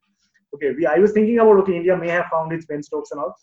Okay, 0.55 0.73
we, 0.75 0.85
I 0.85 0.97
was 0.97 1.11
thinking 1.11 1.39
about, 1.39 1.57
okay, 1.59 1.75
India 1.75 1.95
may 1.95 2.09
have 2.09 2.25
found 2.31 2.53
its 2.53 2.65
Ben 2.65 2.81
Stokes 2.81 3.11
and 3.11 3.19
all. 3.19 3.35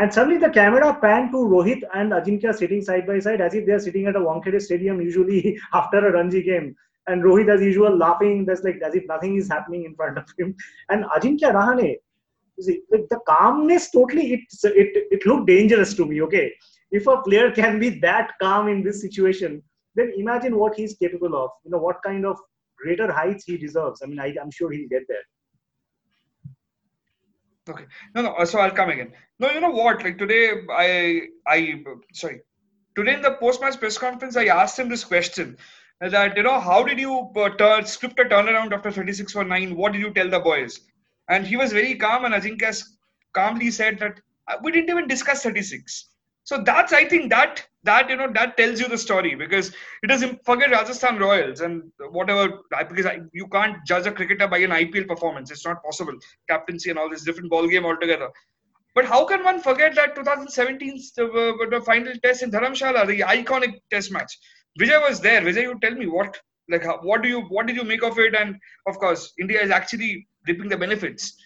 And 0.00 0.12
suddenly 0.12 0.38
the 0.38 0.50
camera 0.50 0.96
panned 1.00 1.32
to 1.32 1.38
Rohit 1.38 1.82
and 1.94 2.12
Ajinkya 2.12 2.54
sitting 2.54 2.82
side 2.82 3.06
by 3.06 3.18
side 3.18 3.40
as 3.40 3.54
if 3.54 3.66
they 3.66 3.72
are 3.72 3.80
sitting 3.80 4.06
at 4.06 4.14
a 4.14 4.20
Wankhede 4.20 4.60
stadium 4.62 5.00
usually 5.00 5.58
after 5.74 6.06
a 6.06 6.12
Ranji 6.12 6.42
game 6.42 6.76
and 7.08 7.22
Rohit 7.24 7.52
as 7.52 7.60
usual 7.60 7.96
laughing. 7.96 8.44
That's 8.44 8.62
like 8.62 8.80
as 8.84 8.94
if 8.94 9.04
nothing 9.08 9.36
is 9.36 9.48
happening 9.48 9.84
in 9.84 9.96
front 9.96 10.18
of 10.18 10.24
him. 10.38 10.54
And 10.88 11.04
Ajinkya 11.04 11.52
Rahane, 11.52 11.96
see, 12.60 12.82
like 12.92 13.08
the 13.10 13.18
calmness 13.26 13.90
totally 13.90 14.34
it 14.34 14.40
it 14.62 15.06
it 15.10 15.26
looked 15.26 15.46
dangerous 15.48 15.94
to 15.94 16.06
me. 16.06 16.22
Okay, 16.22 16.52
if 16.90 17.06
a 17.06 17.22
player 17.22 17.50
can 17.50 17.78
be 17.78 17.90
that 18.00 18.32
calm 18.40 18.68
in 18.68 18.82
this 18.82 19.00
situation, 19.00 19.62
then 19.94 20.12
imagine 20.16 20.56
what 20.56 20.74
he's 20.74 20.94
capable 20.96 21.36
of. 21.36 21.50
You 21.64 21.70
know 21.70 21.78
what 21.78 22.02
kind 22.02 22.24
of 22.24 22.38
greater 22.76 23.12
heights 23.12 23.44
he 23.44 23.56
deserves. 23.56 24.00
I 24.02 24.06
mean, 24.06 24.20
I, 24.20 24.34
I'm 24.40 24.50
sure 24.50 24.70
he'll 24.70 24.88
get 24.88 25.02
there. 25.08 25.24
Okay. 27.68 27.84
No, 28.14 28.22
no. 28.22 28.44
So 28.44 28.60
I'll 28.60 28.70
come 28.70 28.90
again. 28.90 29.12
No, 29.38 29.50
you 29.50 29.60
know 29.60 29.70
what? 29.70 30.02
Like 30.02 30.16
today, 30.16 30.52
I, 30.70 31.22
I, 31.46 31.84
sorry. 32.14 32.40
Today 32.96 33.14
in 33.14 33.22
the 33.22 33.32
post-match 33.32 33.78
press 33.78 33.98
conference, 33.98 34.36
I 34.36 34.46
asked 34.46 34.78
him 34.78 34.88
this 34.88 35.04
question 35.04 35.56
that 36.00 36.36
you 36.36 36.42
know 36.42 36.60
how 36.60 36.82
did 36.84 36.98
you 36.98 37.30
uh, 37.36 37.48
turn, 37.56 37.84
script 37.84 38.18
a 38.20 38.24
turnaround 38.24 38.72
after 38.72 38.90
36 38.90 39.32
for 39.32 39.44
9 39.44 39.76
what 39.76 39.92
did 39.92 40.00
you 40.00 40.12
tell 40.12 40.30
the 40.30 40.38
boys 40.38 40.80
and 41.28 41.46
he 41.46 41.56
was 41.56 41.72
very 41.72 41.94
calm 41.96 42.24
and 42.24 42.34
Ajinkya 42.34 42.84
calmly 43.32 43.70
said 43.70 43.98
that 43.98 44.20
uh, 44.46 44.56
we 44.62 44.70
didn't 44.70 44.90
even 44.90 45.08
discuss 45.08 45.42
36 45.42 46.08
so 46.48 46.58
that's 46.68 46.92
i 46.98 47.04
think 47.12 47.30
that 47.34 47.62
that 47.88 48.10
you 48.10 48.16
know 48.20 48.28
that 48.38 48.56
tells 48.60 48.80
you 48.82 48.88
the 48.92 49.00
story 49.06 49.34
because 49.44 49.68
it 50.02 50.08
doesn't 50.12 50.44
forget 50.50 50.74
rajasthan 50.76 51.18
royals 51.24 51.60
and 51.60 51.82
whatever 52.18 52.44
because 52.90 53.06
I, 53.12 53.16
you 53.32 53.46
can't 53.56 53.76
judge 53.86 54.06
a 54.06 54.12
cricketer 54.12 54.48
by 54.54 54.58
an 54.66 54.76
ipl 54.82 55.08
performance 55.12 55.50
it's 55.50 55.66
not 55.70 55.82
possible 55.88 56.14
captaincy 56.52 56.90
and 56.90 56.98
all 56.98 57.10
this 57.10 57.24
different 57.30 57.50
ball 57.50 57.66
game 57.74 57.86
altogether 57.90 58.30
but 58.94 59.04
how 59.04 59.24
can 59.30 59.44
one 59.44 59.60
forget 59.60 59.94
that 59.94 60.14
2017 60.14 61.00
the, 61.16 61.24
uh, 61.24 61.70
the 61.74 61.82
final 61.90 62.14
test 62.24 62.42
in 62.42 62.50
dharamshala 62.50 63.06
the 63.12 63.20
iconic 63.36 63.74
test 63.90 64.10
match 64.18 64.38
Vijay 64.78 65.00
was 65.08 65.20
there. 65.20 65.40
Vijay, 65.42 65.62
you 65.62 65.78
tell 65.80 65.94
me 65.94 66.06
what 66.06 66.38
like 66.70 66.84
what 67.02 67.22
do 67.22 67.28
you 67.28 67.40
what 67.42 67.66
did 67.66 67.76
you 67.76 67.84
make 67.84 68.02
of 68.02 68.18
it? 68.18 68.34
And 68.34 68.56
of 68.86 68.98
course, 68.98 69.32
India 69.38 69.60
is 69.60 69.70
actually 69.70 70.26
reaping 70.46 70.68
the 70.68 70.76
benefits. 70.76 71.36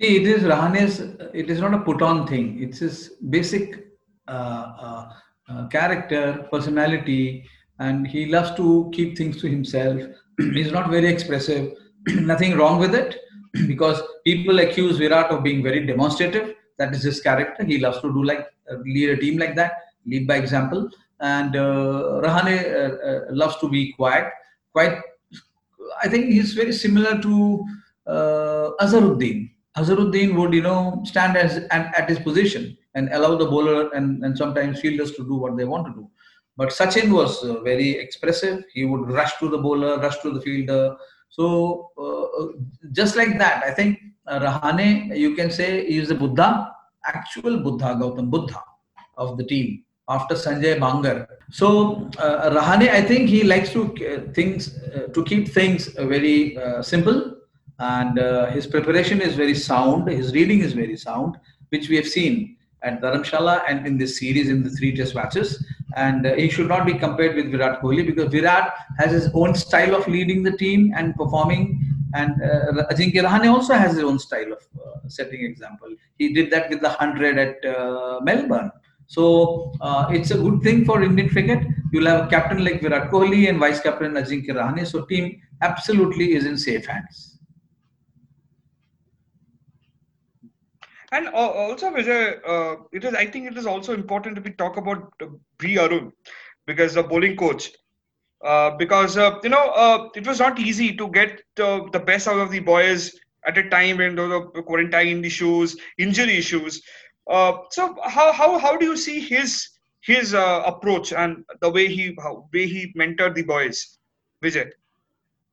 See, 0.00 0.16
it 0.18 0.26
is 0.26 0.42
Rahane's. 0.44 1.00
It 1.34 1.50
is 1.50 1.60
not 1.60 1.74
a 1.74 1.80
put-on 1.80 2.26
thing. 2.26 2.62
It's 2.62 2.78
his 2.78 3.14
basic 3.30 3.86
uh, 4.28 4.30
uh, 4.30 5.12
uh, 5.48 5.66
character, 5.68 6.46
personality, 6.52 7.44
and 7.78 8.06
he 8.06 8.26
loves 8.26 8.54
to 8.56 8.90
keep 8.94 9.16
things 9.16 9.40
to 9.40 9.48
himself. 9.48 10.00
He's 10.38 10.70
not 10.70 10.90
very 10.90 11.08
expressive. 11.08 11.72
Nothing 12.06 12.56
wrong 12.56 12.78
with 12.78 12.94
it. 12.94 13.18
because 13.66 14.00
people 14.24 14.58
accuse 14.60 14.98
Virat 14.98 15.30
of 15.30 15.42
being 15.42 15.62
very 15.62 15.86
demonstrative. 15.86 16.54
That 16.78 16.94
is 16.94 17.02
his 17.02 17.20
character. 17.20 17.64
He 17.64 17.78
loves 17.78 18.00
to 18.00 18.12
do 18.12 18.22
like 18.22 18.46
uh, 18.70 18.76
lead 18.84 19.10
a 19.10 19.16
team 19.16 19.38
like 19.38 19.56
that, 19.56 19.72
lead 20.06 20.26
by 20.26 20.36
example. 20.36 20.88
And 21.20 21.56
uh, 21.56 22.20
Rahane 22.22 22.56
uh, 22.60 23.20
loves 23.30 23.56
to 23.56 23.68
be 23.68 23.92
quiet. 23.92 24.30
Quite, 24.72 24.98
I 26.02 26.08
think 26.08 26.26
he's 26.26 26.52
very 26.52 26.72
similar 26.72 27.20
to 27.20 27.64
uh, 28.06 28.70
Azharuddin. 28.80 29.50
Azharuddin 29.78 30.34
would, 30.36 30.52
you 30.52 30.62
know, 30.62 31.02
stand 31.04 31.36
as 31.36 31.52
at, 31.70 31.84
at 31.98 32.08
his 32.08 32.18
position 32.18 32.76
and 32.94 33.08
allow 33.12 33.36
the 33.36 33.46
bowler 33.46 33.88
and, 33.96 34.24
and 34.24 34.36
sometimes 34.36 34.80
fielders 34.80 35.12
to 35.16 35.22
do 35.24 35.34
what 35.34 35.56
they 35.56 35.64
want 35.64 35.86
to 35.86 35.92
do. 35.92 36.10
But 36.56 36.70
Sachin 36.70 37.12
was 37.12 37.44
uh, 37.44 37.60
very 37.62 37.90
expressive. 38.04 38.64
He 38.74 38.84
would 38.84 39.08
rush 39.18 39.38
to 39.38 39.48
the 39.48 39.58
bowler, 39.58 39.98
rush 39.98 40.18
to 40.22 40.32
the 40.32 40.40
fielder. 40.40 40.96
So 41.28 41.90
uh, 41.96 42.58
just 42.92 43.14
like 43.16 43.38
that, 43.38 43.62
I 43.64 43.70
think 43.70 43.98
uh, 44.26 44.40
Rahane, 44.40 45.16
you 45.16 45.36
can 45.36 45.50
say, 45.50 45.82
is 45.82 46.08
the 46.08 46.14
Buddha, 46.14 46.74
actual 47.04 47.58
Buddha, 47.60 47.96
Gautam 48.00 48.30
Buddha 48.30 48.60
of 49.16 49.36
the 49.38 49.44
team 49.44 49.84
after 50.08 50.34
Sanjay 50.34 50.78
Bangar. 50.78 51.26
So 51.50 52.10
uh, 52.18 52.50
Rahane, 52.50 52.88
I 52.90 53.02
think 53.02 53.28
he 53.28 53.44
likes 53.44 53.70
to 53.72 53.82
uh, 53.84 54.32
things 54.32 54.76
uh, 54.78 55.08
to 55.12 55.24
keep 55.24 55.48
things 55.48 55.86
very 55.88 56.56
uh, 56.56 56.82
simple, 56.82 57.37
and 57.78 58.18
uh, 58.18 58.46
his 58.46 58.66
preparation 58.66 59.20
is 59.20 59.34
very 59.34 59.54
sound. 59.54 60.08
His 60.08 60.32
reading 60.32 60.60
is 60.60 60.72
very 60.72 60.96
sound, 60.96 61.36
which 61.70 61.88
we 61.88 61.96
have 61.96 62.08
seen 62.08 62.56
at 62.82 63.00
Dharamshala 63.00 63.62
and 63.68 63.86
in 63.86 63.98
this 63.98 64.18
series 64.18 64.48
in 64.48 64.62
the 64.62 64.70
three 64.70 64.94
test 64.94 65.14
matches. 65.14 65.64
And 65.96 66.26
uh, 66.26 66.34
he 66.34 66.48
should 66.48 66.68
not 66.68 66.86
be 66.86 66.94
compared 66.94 67.36
with 67.36 67.50
Virat 67.50 67.80
Kohli 67.80 68.04
because 68.04 68.30
Virat 68.30 68.72
has 68.98 69.12
his 69.12 69.30
own 69.34 69.54
style 69.54 69.94
of 69.94 70.06
leading 70.06 70.42
the 70.42 70.56
team 70.56 70.92
and 70.96 71.14
performing. 71.14 71.80
And 72.14 72.32
uh, 72.42 72.84
Ajinkya 72.90 73.24
Rahane 73.24 73.52
also 73.52 73.74
has 73.74 73.94
his 73.94 74.04
own 74.04 74.18
style 74.18 74.52
of 74.52 74.58
uh, 74.80 75.08
setting 75.08 75.44
example. 75.44 75.88
He 76.18 76.32
did 76.32 76.50
that 76.50 76.70
with 76.70 76.80
the 76.80 76.88
100 76.88 77.38
at 77.38 77.64
uh, 77.64 78.20
Melbourne. 78.22 78.70
So 79.06 79.72
uh, 79.80 80.08
it's 80.10 80.30
a 80.30 80.38
good 80.38 80.62
thing 80.62 80.84
for 80.84 81.02
Indian 81.02 81.28
cricket. 81.28 81.66
You'll 81.92 82.06
have 82.06 82.26
a 82.26 82.28
captain 82.28 82.64
like 82.64 82.82
Virat 82.82 83.10
Kohli 83.10 83.48
and 83.48 83.58
vice 83.58 83.80
captain 83.80 84.12
Ajinkya 84.14 84.50
Rahane. 84.50 84.86
So 84.86 85.04
team 85.04 85.40
absolutely 85.62 86.34
is 86.34 86.44
in 86.44 86.58
safe 86.58 86.86
hands. 86.86 87.37
And 91.10 91.28
also, 91.28 91.90
Vijay, 91.90 92.40
uh, 92.46 92.82
it 92.92 93.04
is. 93.04 93.14
I 93.14 93.26
think 93.26 93.50
it 93.50 93.56
is 93.56 93.66
also 93.66 93.94
important 93.94 94.36
to 94.36 94.42
be 94.42 94.50
talk 94.50 94.76
about 94.76 95.12
uh, 95.22 95.26
B. 95.58 95.78
Arun 95.78 96.12
because 96.66 96.94
the 96.94 97.02
bowling 97.02 97.36
coach. 97.36 97.70
Uh, 98.44 98.70
because 98.76 99.16
uh, 99.16 99.38
you 99.42 99.48
know 99.48 99.70
uh, 99.70 100.08
it 100.14 100.26
was 100.26 100.38
not 100.38 100.60
easy 100.60 100.94
to 100.96 101.08
get 101.10 101.40
uh, 101.60 101.80
the 101.92 101.98
best 101.98 102.28
out 102.28 102.38
of 102.38 102.50
the 102.52 102.60
boys 102.60 103.18
at 103.46 103.58
a 103.58 103.68
time 103.68 103.98
when 103.98 104.14
there 104.14 104.28
were 104.28 104.46
quarantine 104.62 105.24
issues, 105.24 105.76
injury 105.98 106.36
issues. 106.36 106.80
So 107.28 107.96
how, 108.04 108.32
how 108.32 108.58
how 108.58 108.76
do 108.76 108.86
you 108.86 108.96
see 108.96 109.20
his 109.20 109.70
his 110.02 110.34
approach 110.34 111.12
and 111.12 111.44
the 111.60 111.70
way 111.70 111.88
he 111.88 112.14
how, 112.22 112.48
way 112.52 112.68
he 112.68 112.92
mentored 112.96 113.34
the 113.34 113.42
boys, 113.42 113.98
Vijay? 114.44 114.70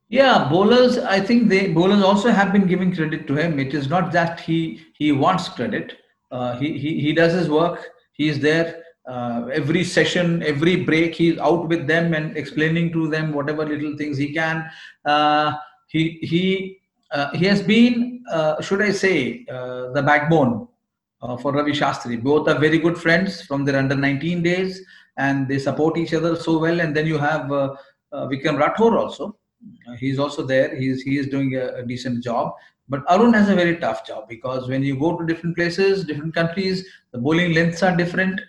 Yeah, 0.10 0.48
bowlers. 0.50 0.98
I 1.00 1.20
think 1.20 1.50
they 1.50 1.74
bowlers 1.74 2.04
also 2.04 2.30
have 2.30 2.54
been 2.54 2.68
giving 2.68 2.96
credit 2.96 3.28
to 3.28 3.36
him. 3.36 3.60
It 3.60 3.74
is 3.74 3.90
not 3.90 4.12
that 4.12 4.40
he 4.40 4.86
he 4.94 5.12
wants 5.12 5.50
credit. 5.50 5.94
Uh, 6.32 6.58
he, 6.58 6.78
he 6.78 7.00
he 7.00 7.14
does 7.14 7.34
his 7.34 7.50
work. 7.50 7.90
He 8.14 8.30
is 8.30 8.40
there 8.40 8.84
uh, 9.08 9.48
every 9.52 9.84
session, 9.84 10.44
every 10.44 10.76
break. 10.84 11.16
He's 11.16 11.40
out 11.40 11.68
with 11.68 11.88
them 11.88 12.14
and 12.14 12.38
explaining 12.38 12.92
to 12.94 13.08
them 13.08 13.34
whatever 13.34 13.66
little 13.66 13.98
things 13.98 14.18
he 14.18 14.32
can. 14.32 14.70
Uh, 15.06 15.54
he 15.88 16.20
he 16.22 16.78
uh, 17.12 17.32
he 17.32 17.46
has 17.46 17.64
been, 17.64 18.24
uh, 18.32 18.62
should 18.62 18.82
I 18.84 18.92
say, 18.92 19.46
uh, 19.50 19.92
the 19.92 20.04
backbone 20.04 20.68
for 21.42 21.52
Ravi 21.52 21.72
Shastri. 21.72 22.22
Both 22.22 22.48
are 22.48 22.60
very 22.60 22.78
good 22.78 22.98
friends 22.98 23.42
from 23.42 23.66
their 23.66 23.78
under 23.78 23.96
19 23.96 24.44
days, 24.44 24.82
and 25.18 25.48
they 25.48 25.58
support 25.58 25.98
each 25.98 26.14
other 26.14 26.36
so 26.36 26.60
well. 26.60 26.80
And 26.80 26.96
then 26.96 27.08
you 27.08 27.18
have 27.18 27.48
Vikram 28.14 28.60
Rathour 28.62 29.00
also 29.00 29.36
he's 30.00 30.20
also 30.20 30.44
there. 30.44 30.76
He's 30.76 31.02
he 31.02 31.18
is 31.18 31.28
doing 31.28 31.56
a, 31.56 31.68
a, 31.76 31.86
decent 31.86 32.24
job. 32.24 32.54
But 32.88 33.04
Arun 33.10 33.34
has 33.34 33.50
a 33.50 33.56
very 33.56 33.78
tough 33.78 34.06
job 34.06 34.30
because 34.30 34.68
when 34.68 34.84
you 34.84 35.00
go 35.00 35.18
to 35.18 35.26
different 35.26 35.56
places, 35.56 36.06
different 36.06 36.36
countries, 36.36 36.86
the 37.12 37.18
bowling 37.18 37.54
lengths 37.54 37.82
are 37.82 37.96
different. 37.96 38.40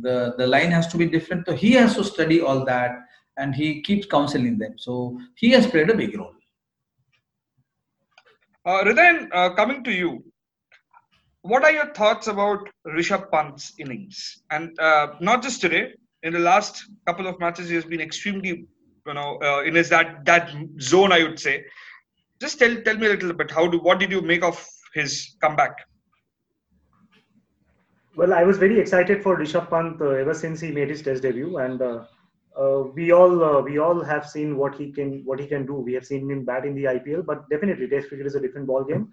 The 0.00 0.34
the 0.38 0.46
line 0.46 0.70
has 0.70 0.86
to 0.88 0.96
be 0.96 1.06
different. 1.06 1.46
So 1.46 1.54
he 1.54 1.72
has 1.72 1.94
to 1.96 2.04
study 2.04 2.40
all 2.40 2.64
that, 2.64 2.92
and 3.36 3.54
he 3.54 3.82
keeps 3.82 4.06
counseling 4.06 4.58
them. 4.58 4.74
So 4.78 5.20
he 5.34 5.50
has 5.50 5.66
played 5.66 5.90
a 5.90 5.96
big 5.96 6.16
role. 6.16 6.34
Uh, 8.64 8.84
uh, 9.32 9.54
coming 9.54 9.82
to 9.82 9.90
you, 9.90 10.22
what 11.42 11.64
are 11.64 11.72
your 11.72 11.86
thoughts 11.94 12.26
about 12.26 12.68
Rishabh 12.86 13.30
Pant's 13.30 13.72
innings? 13.78 14.42
And 14.50 14.78
uh, 14.78 15.14
not 15.20 15.42
just 15.42 15.62
today, 15.62 15.94
in 16.22 16.34
the 16.34 16.38
last 16.38 16.84
couple 17.06 17.26
of 17.26 17.38
matches, 17.40 17.68
he 17.68 17.74
has 17.76 17.84
been 17.84 18.00
extremely 18.00 18.66
you 19.08 19.14
know 19.14 19.38
uh, 19.42 19.62
in 19.62 19.74
his 19.74 19.88
that 19.88 20.24
that 20.24 20.50
zone 20.80 21.12
i 21.12 21.22
would 21.22 21.38
say. 21.38 21.64
Just 22.40 22.58
tell 22.58 22.74
tell 22.82 22.96
me 22.96 23.06
a 23.06 23.10
little 23.10 23.32
bit 23.32 23.50
how 23.50 23.66
do 23.66 23.78
what 23.78 23.98
did 23.98 24.12
you 24.12 24.20
make 24.32 24.44
of 24.44 24.64
his 24.94 25.36
comeback? 25.42 25.76
Well 28.16 28.34
i 28.34 28.44
was 28.50 28.58
very 28.58 28.78
excited 28.84 29.22
for 29.22 29.36
rishabh 29.38 29.70
pant 29.70 30.00
uh, 30.00 30.10
ever 30.22 30.34
since 30.34 30.60
he 30.60 30.70
made 30.78 30.90
his 30.90 31.02
test 31.02 31.22
debut. 31.22 31.58
And 31.58 31.82
uh, 31.82 32.04
uh 32.64 32.82
we 32.98 33.10
all 33.12 33.44
uh, 33.48 33.60
we 33.70 33.78
all 33.78 34.04
have 34.12 34.28
seen 34.34 34.56
what 34.56 34.78
he 34.82 34.92
can 34.92 35.22
what 35.24 35.40
he 35.40 35.48
can 35.54 35.66
do. 35.72 35.80
We 35.88 35.94
have 35.94 36.06
seen 36.12 36.30
him 36.30 36.44
bat 36.44 36.70
in 36.70 36.74
the 36.74 36.86
ipl 36.94 37.24
but 37.32 37.48
definitely 37.50 37.88
test 37.88 38.08
cricket 38.08 38.30
is 38.32 38.38
a 38.40 38.44
different 38.46 38.66
ball 38.72 38.84
game 38.92 39.08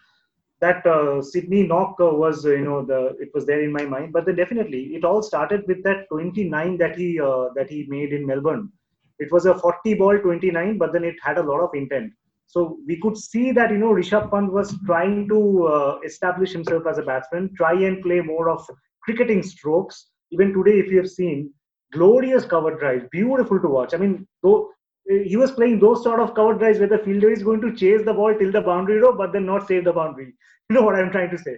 that 0.62 0.86
uh, 0.86 1.21
Sydney 1.21 1.63
knock 1.67 1.97
uh, 1.99 2.05
was, 2.05 2.45
uh, 2.45 2.51
you 2.51 2.63
know, 2.63 2.86
the 2.86 3.15
it 3.19 3.29
was 3.34 3.45
there 3.45 3.62
in 3.62 3.71
my 3.71 3.86
mind. 3.86 4.13
But 4.13 4.25
then 4.25 4.36
definitely, 4.36 4.95
it 4.95 5.03
all 5.03 5.21
started 5.21 5.67
with 5.67 5.84
that 5.84 6.08
29 6.10 6.77
that 6.77 6.95
he 6.95 7.17
that 7.17 7.67
he 7.69 7.86
made 7.88 8.13
in 8.13 8.25
Melbourne. 8.25 8.71
It 9.19 9.32
was 9.32 9.45
a 9.45 9.56
40 9.58 9.93
ball 9.95 10.17
29, 10.17 10.78
but 10.78 10.93
then 10.93 11.04
it 11.04 11.15
had 11.21 11.38
a 11.38 11.43
lot 11.43 11.62
of 11.62 11.69
intent. 11.73 12.12
So 12.47 12.78
we 12.88 12.99
could 13.01 13.17
see 13.17 13.51
that 13.54 13.71
you 13.71 13.78
know 13.78 13.93
Rishabh 13.93 14.30
Pant 14.32 14.51
was 14.51 14.75
trying 14.86 15.28
to 15.30 15.67
uh, 15.67 15.99
establish 16.06 16.51
himself 16.51 16.84
as 16.88 16.97
a 16.97 17.04
batsman, 17.04 17.54
try 17.58 17.73
and 17.73 18.01
play 18.01 18.21
more 18.21 18.49
of 18.49 18.67
cricketing 19.04 19.43
strokes. 19.43 20.08
Even 20.32 20.54
today, 20.54 20.80
if 20.80 20.91
you 20.91 20.97
have 20.97 21.10
seen 21.10 21.51
glorious 21.93 22.45
cover 22.45 22.78
drives, 22.78 23.06
beautiful 23.12 23.60
to 23.60 23.67
watch. 23.67 23.93
I 23.93 23.97
mean, 23.97 24.28
though 24.43 24.69
he 25.08 25.38
was 25.38 25.51
playing 25.51 25.80
those 25.80 26.04
sort 26.04 26.19
of 26.19 26.34
cover 26.34 26.56
drives 26.56 26.80
where 26.80 26.88
the 26.88 26.97
fielder 26.99 27.32
is 27.32 27.43
going 27.43 27.62
to 27.62 27.75
chase 27.75 28.04
the 28.04 28.13
ball 28.13 28.34
till 28.38 28.51
the 28.51 28.62
boundary 28.62 28.99
row, 28.99 29.15
but 29.15 29.34
then 29.34 29.45
not 29.45 29.67
save 29.67 29.86
the 29.86 29.93
boundary. 29.93 30.34
You 30.69 30.75
know 30.75 30.82
what 30.82 30.95
I'm 30.95 31.12
trying 31.12 31.30
to 31.30 31.38
say? 31.38 31.58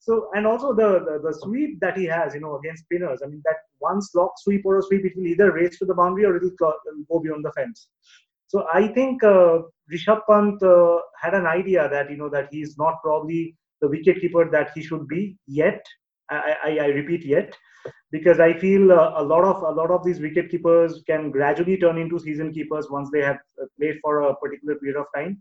So 0.00 0.30
and 0.34 0.46
also 0.46 0.72
the, 0.72 1.00
the, 1.00 1.20
the 1.22 1.34
sweep 1.42 1.80
that 1.80 1.96
he 1.96 2.04
has, 2.04 2.34
you 2.34 2.40
know, 2.40 2.56
against 2.56 2.84
spinners. 2.84 3.20
I 3.22 3.26
mean, 3.26 3.42
that 3.44 3.56
one 3.78 4.00
slog 4.00 4.30
sweep 4.38 4.62
or 4.64 4.78
a 4.78 4.82
sweep, 4.82 5.04
it 5.04 5.12
will 5.16 5.26
either 5.26 5.52
race 5.52 5.78
to 5.78 5.84
the 5.84 5.94
boundary 5.94 6.24
or 6.24 6.36
it 6.36 6.42
will 6.42 7.04
go 7.10 7.20
beyond 7.20 7.44
the 7.44 7.52
fence. 7.52 7.88
So 8.46 8.66
I 8.72 8.88
think 8.88 9.22
uh, 9.22 9.58
Rishabh 9.92 10.22
Pant 10.28 10.62
uh, 10.62 11.00
had 11.20 11.34
an 11.34 11.46
idea 11.46 11.88
that 11.90 12.10
you 12.10 12.16
know 12.16 12.30
that 12.30 12.48
he's 12.50 12.78
not 12.78 13.02
probably 13.02 13.56
the 13.82 13.88
wicket 13.88 14.20
keeper 14.20 14.50
that 14.50 14.70
he 14.74 14.82
should 14.82 15.06
be 15.06 15.36
yet. 15.46 15.84
I, 16.30 16.56
I, 16.64 16.78
I 16.78 16.86
repeat 16.86 17.24
yet, 17.24 17.54
because 18.10 18.40
I 18.40 18.52
feel 18.52 18.92
uh, 18.92 19.14
a 19.16 19.22
lot 19.22 19.44
of 19.44 19.62
a 19.62 19.70
lot 19.70 19.90
of 19.90 20.04
these 20.04 20.20
wicket 20.20 20.50
keepers 20.50 21.02
can 21.06 21.30
gradually 21.30 21.76
turn 21.76 21.98
into 21.98 22.18
season 22.18 22.52
keepers 22.52 22.88
once 22.90 23.10
they 23.10 23.22
have 23.22 23.38
uh, 23.60 23.66
played 23.78 23.98
for 24.02 24.22
a 24.22 24.36
particular 24.36 24.76
period 24.76 24.98
of 24.98 25.06
time. 25.14 25.40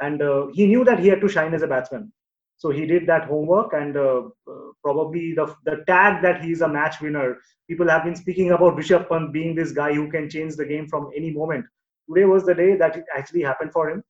And 0.00 0.22
uh, 0.22 0.46
he 0.52 0.66
knew 0.66 0.84
that 0.84 0.98
he 0.98 1.08
had 1.08 1.20
to 1.22 1.28
shine 1.28 1.54
as 1.54 1.62
a 1.62 1.66
batsman. 1.66 2.12
So 2.58 2.70
he 2.70 2.86
did 2.86 3.06
that 3.06 3.26
homework, 3.26 3.74
and 3.74 3.96
uh, 3.96 4.22
uh, 4.50 4.68
probably 4.82 5.34
the 5.34 5.54
the 5.64 5.84
tag 5.86 6.22
that 6.22 6.42
he's 6.42 6.62
a 6.62 6.68
match 6.68 7.00
winner. 7.00 7.38
People 7.68 7.88
have 7.88 8.04
been 8.04 8.16
speaking 8.16 8.52
about 8.52 8.76
Rishabh 8.76 9.08
Pant 9.08 9.32
being 9.32 9.54
this 9.54 9.72
guy 9.72 9.92
who 9.92 10.10
can 10.10 10.30
change 10.30 10.56
the 10.56 10.64
game 10.64 10.88
from 10.88 11.10
any 11.14 11.32
moment. 11.32 11.66
Today 12.08 12.24
was 12.24 12.46
the 12.46 12.54
day 12.54 12.76
that 12.76 12.96
it 12.96 13.04
actually 13.14 13.42
happened 13.42 13.72
for 13.72 13.90
him, 13.90 14.02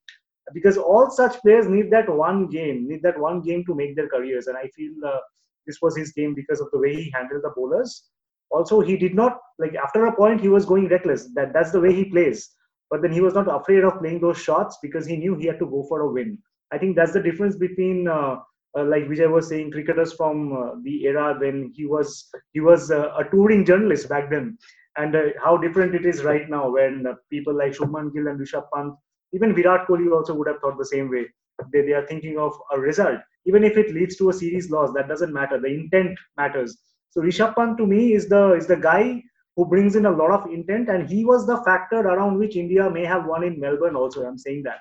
because 0.55 0.77
all 0.77 1.11
such 1.11 1.41
players 1.41 1.67
need 1.67 1.91
that 1.91 2.09
one 2.09 2.47
game, 2.47 2.87
need 2.89 3.03
that 3.03 3.19
one 3.19 3.41
game 3.43 3.65
to 3.67 3.75
make 3.75 3.97
their 3.97 4.09
careers. 4.09 4.47
And 4.47 4.57
I 4.57 4.69
feel 4.69 4.93
uh, 5.05 5.19
this 5.67 5.79
was 5.83 5.97
his 5.97 6.13
game 6.13 6.35
because 6.35 6.61
of 6.61 6.71
the 6.73 6.79
way 6.79 6.95
he 6.95 7.11
handled 7.15 7.43
the 7.43 7.53
bowlers. 7.57 8.05
Also, 8.51 8.81
he 8.81 8.97
did 8.97 9.15
not 9.15 9.39
like 9.59 9.75
after 9.75 10.07
a 10.07 10.15
point 10.15 10.41
he 10.41 10.49
was 10.49 10.65
going 10.65 10.89
reckless. 10.89 11.29
That 11.35 11.53
that's 11.53 11.73
the 11.73 11.81
way 11.81 11.93
he 11.93 12.05
plays. 12.05 12.49
But 12.91 13.03
then 13.03 13.11
he 13.11 13.21
was 13.21 13.35
not 13.35 13.53
afraid 13.53 13.83
of 13.83 13.99
playing 13.99 14.21
those 14.21 14.39
shots 14.39 14.79
because 14.81 15.05
he 15.05 15.17
knew 15.17 15.35
he 15.35 15.47
had 15.47 15.59
to 15.59 15.67
go 15.67 15.85
for 15.89 16.03
a 16.03 16.13
win 16.13 16.39
I 16.73 16.79
think 16.79 16.97
that's 16.97 17.13
the 17.13 17.23
difference 17.23 17.57
between 17.57 18.09
uh, 18.09 18.37
uh, 18.77 18.85
like 18.85 19.05
Vijay 19.05 19.31
was 19.31 19.49
saying, 19.49 19.71
cricketers 19.71 20.13
from 20.13 20.53
uh, 20.53 20.71
the 20.83 21.05
era 21.05 21.37
when 21.39 21.73
he 21.75 21.87
was 21.87 22.29
he 22.53 22.61
was 22.61 22.91
uh, 22.91 23.13
a 23.17 23.25
touring 23.31 23.65
journalist 23.65 24.09
back 24.09 24.31
then, 24.31 24.59
and 24.97 25.17
uh, 25.17 25.23
how 25.43 25.57
different 25.57 25.95
it 25.95 26.05
is 26.05 26.25
right 26.25 26.49
now 26.51 26.71
when 26.71 27.07
uh, 27.07 27.15
people 27.31 27.55
like 27.57 27.73
Shubman 27.73 28.13
Gill 28.13 28.29
and 28.29 28.39
Rishabh 28.39 28.67
Pant, 28.75 28.95
even 29.33 29.55
Virat 29.55 29.87
Kohli 29.89 30.13
also 30.13 30.35
would 30.35 30.49
have 30.49 30.61
thought 30.61 30.79
the 30.79 30.85
same 30.85 31.11
way. 31.11 31.27
They, 31.73 31.83
they 31.83 31.93
are 31.93 32.07
thinking 32.07 32.39
of 32.39 32.53
a 32.75 32.79
result, 32.79 33.19
even 33.47 33.65
if 33.65 33.79
it 33.79 33.95
leads 33.95 34.17
to 34.17 34.29
a 34.29 34.33
series 34.33 34.71
loss, 34.71 34.93
that 34.95 35.09
doesn't 35.09 35.33
matter. 35.33 35.59
The 35.59 35.69
intent 35.69 36.19
matters. 36.37 36.77
So 37.11 37.23
Rishabh 37.23 37.55
Pant 37.55 37.79
to 37.79 37.87
me 37.87 38.13
is 38.13 38.29
the 38.29 38.55
is 38.55 38.67
the 38.67 38.77
guy 38.77 39.23
who 39.57 39.65
brings 39.65 39.97
in 39.97 40.05
a 40.05 40.11
lot 40.11 40.33
of 40.33 40.51
intent, 40.53 40.91
and 40.91 41.09
he 41.09 41.25
was 41.25 41.47
the 41.47 41.63
factor 41.63 42.01
around 42.01 42.39
which 42.39 42.57
India 42.57 42.91
may 42.91 43.07
have 43.07 43.25
won 43.25 43.43
in 43.43 43.59
Melbourne. 43.59 43.97
Also, 43.97 44.27
I'm 44.27 44.37
saying 44.37 44.65
that 44.65 44.81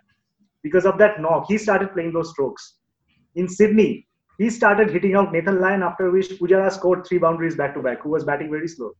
because 0.65 0.85
of 0.89 0.97
that 0.97 1.21
knock. 1.21 1.45
He 1.47 1.59
started 1.59 1.93
playing 1.93 2.13
those 2.13 2.31
strokes. 2.31 2.77
In 3.35 3.47
Sydney, 3.47 4.07
he 4.39 4.49
started 4.49 4.89
hitting 4.89 5.15
out 5.15 5.31
Nathan 5.31 5.61
Lyon, 5.61 5.83
after 5.83 6.09
which 6.09 6.29
Pujara 6.39 6.71
scored 6.71 7.05
three 7.05 7.19
boundaries 7.19 7.55
back 7.55 7.75
to 7.75 7.83
back, 7.87 8.01
who 8.01 8.09
was 8.09 8.23
batting 8.23 8.49
very 8.49 8.67
slow. 8.67 8.91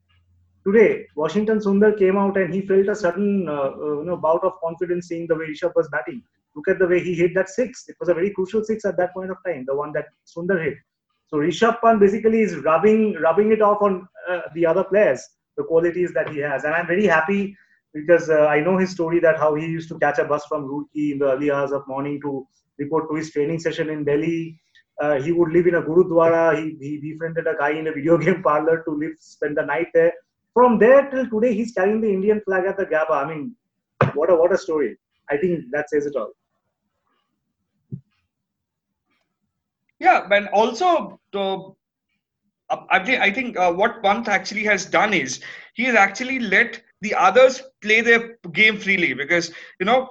Today, 0.68 1.08
Washington 1.16 1.58
Sundar 1.58 1.98
came 1.98 2.18
out 2.18 2.38
and 2.38 2.54
he 2.54 2.62
felt 2.62 2.88
a 2.88 2.96
sudden 2.96 3.50
uh, 3.50 3.72
uh, 3.86 4.00
you 4.00 4.06
know, 4.06 4.18
bout 4.18 4.44
of 4.44 4.54
confidence 4.64 5.08
seeing 5.08 5.26
the 5.28 5.36
way 5.36 5.46
Rishabh 5.48 5.76
was 5.76 5.90
batting. 5.90 6.22
Look 6.56 6.68
at 6.68 6.80
the 6.80 6.88
way 6.88 7.04
he 7.04 7.16
hit 7.16 7.34
that 7.34 7.50
six. 7.50 7.86
It 7.88 7.96
was 8.00 8.10
a 8.10 8.14
very 8.14 8.30
crucial 8.30 8.64
six 8.64 8.86
at 8.86 8.98
that 8.98 9.14
point 9.16 9.32
of 9.32 9.38
time, 9.46 9.66
the 9.68 9.76
one 9.76 9.92
that 9.94 10.06
Sundar 10.36 10.64
hit. 10.64 10.78
So 11.28 11.38
Rishabh 11.38 11.82
Pant 11.82 12.00
basically 12.00 12.42
is 12.42 12.56
rubbing 12.58 13.16
rubbing 13.28 13.52
it 13.52 13.62
off 13.62 13.82
on 13.82 14.08
uh, 14.30 14.42
the 14.54 14.66
other 14.68 14.84
players, 14.84 15.22
the 15.58 15.64
qualities 15.64 16.14
that 16.14 16.30
he 16.30 16.40
has, 16.40 16.64
and 16.64 16.76
I'm 16.76 16.88
very 16.88 17.08
happy 17.08 17.58
because 17.96 18.30
uh, 18.30 18.46
I 18.48 18.60
know 18.60 18.78
his 18.78 18.92
story 18.92 19.20
that 19.22 19.40
how 19.40 19.56
he 19.56 19.66
used 19.66 19.88
to 19.90 19.98
catch 20.00 20.20
a 20.20 20.26
bus 20.26 20.46
from 20.48 20.66
Roorkee 20.66 21.14
in 21.14 21.20
the 21.20 21.32
early 21.32 21.50
hours 21.50 21.72
of 21.72 21.88
morning 21.88 22.20
to 22.22 22.46
report 22.78 23.10
to 23.10 23.16
his 23.16 23.32
training 23.32 23.60
session 23.60 23.90
in 23.90 24.04
Delhi. 24.04 24.60
Uh, 25.02 25.16
he 25.22 25.32
would 25.32 25.52
live 25.54 25.66
in 25.66 25.76
a 25.76 25.82
gurudwara. 25.82 26.44
He, 26.58 26.76
he 26.80 26.98
befriended 26.98 27.48
a 27.48 27.56
guy 27.58 27.72
in 27.72 27.88
a 27.88 27.94
video 27.94 28.18
game 28.26 28.44
parlor 28.44 28.84
to 28.84 28.92
live 28.92 29.14
spend 29.20 29.58
the 29.58 29.66
night 29.66 29.88
there. 29.94 30.12
From 30.54 30.78
there 30.78 31.10
till 31.10 31.30
today, 31.30 31.54
he's 31.54 31.72
carrying 31.72 32.02
the 32.02 32.12
Indian 32.12 32.42
flag 32.46 32.66
at 32.66 32.78
the 32.78 32.86
Gabba. 32.86 33.12
I 33.12 33.28
mean, 33.28 33.56
what 34.14 34.30
a 34.30 34.36
what 34.36 34.54
a 34.54 34.58
story! 34.58 34.98
I 35.30 35.38
think 35.38 35.66
that 35.72 35.90
says 35.90 36.06
it 36.06 36.16
all. 36.16 36.32
Yeah, 40.00 40.28
and 40.32 40.48
also 40.50 41.20
the 41.34 41.74
I 42.90 43.04
think 43.04 43.22
I 43.22 43.32
think 43.32 43.58
uh, 43.58 43.74
what 43.74 44.02
Pant 44.02 44.28
actually 44.30 44.64
has 44.64 44.86
done 44.86 45.14
is 45.14 45.42
he 45.74 45.84
has 45.84 45.96
actually 45.96 46.40
let 46.40 46.82
the 47.02 47.14
others 47.14 47.62
play 47.82 48.02
their 48.02 48.38
game 48.52 48.78
freely 48.78 49.14
because 49.14 49.52
you 49.80 49.86
know 49.86 50.10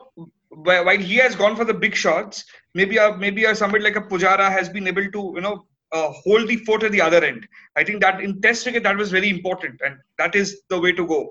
while 0.50 0.98
he 0.98 1.16
has 1.16 1.34
gone 1.34 1.56
for 1.56 1.64
the 1.64 1.74
big 1.74 1.94
shots, 1.94 2.44
maybe 2.74 2.96
a, 2.96 3.16
maybe 3.16 3.44
a, 3.44 3.54
somebody 3.54 3.82
like 3.82 3.96
a 3.96 4.02
Pujara 4.02 4.50
has 4.50 4.68
been 4.68 4.86
able 4.86 5.10
to 5.10 5.32
you 5.34 5.40
know 5.40 5.66
uh, 5.92 6.10
hold 6.10 6.48
the 6.48 6.56
fort 6.56 6.82
at 6.82 6.92
the 6.92 7.00
other 7.00 7.24
end. 7.24 7.46
I 7.76 7.84
think 7.84 8.00
that 8.02 8.20
in 8.20 8.40
Test 8.40 8.62
cricket 8.64 8.82
that 8.84 8.96
was 8.96 9.10
very 9.10 9.30
important, 9.30 9.80
and 9.84 9.96
that 10.18 10.34
is 10.34 10.62
the 10.68 10.80
way 10.80 10.92
to 10.92 11.06
go. 11.06 11.30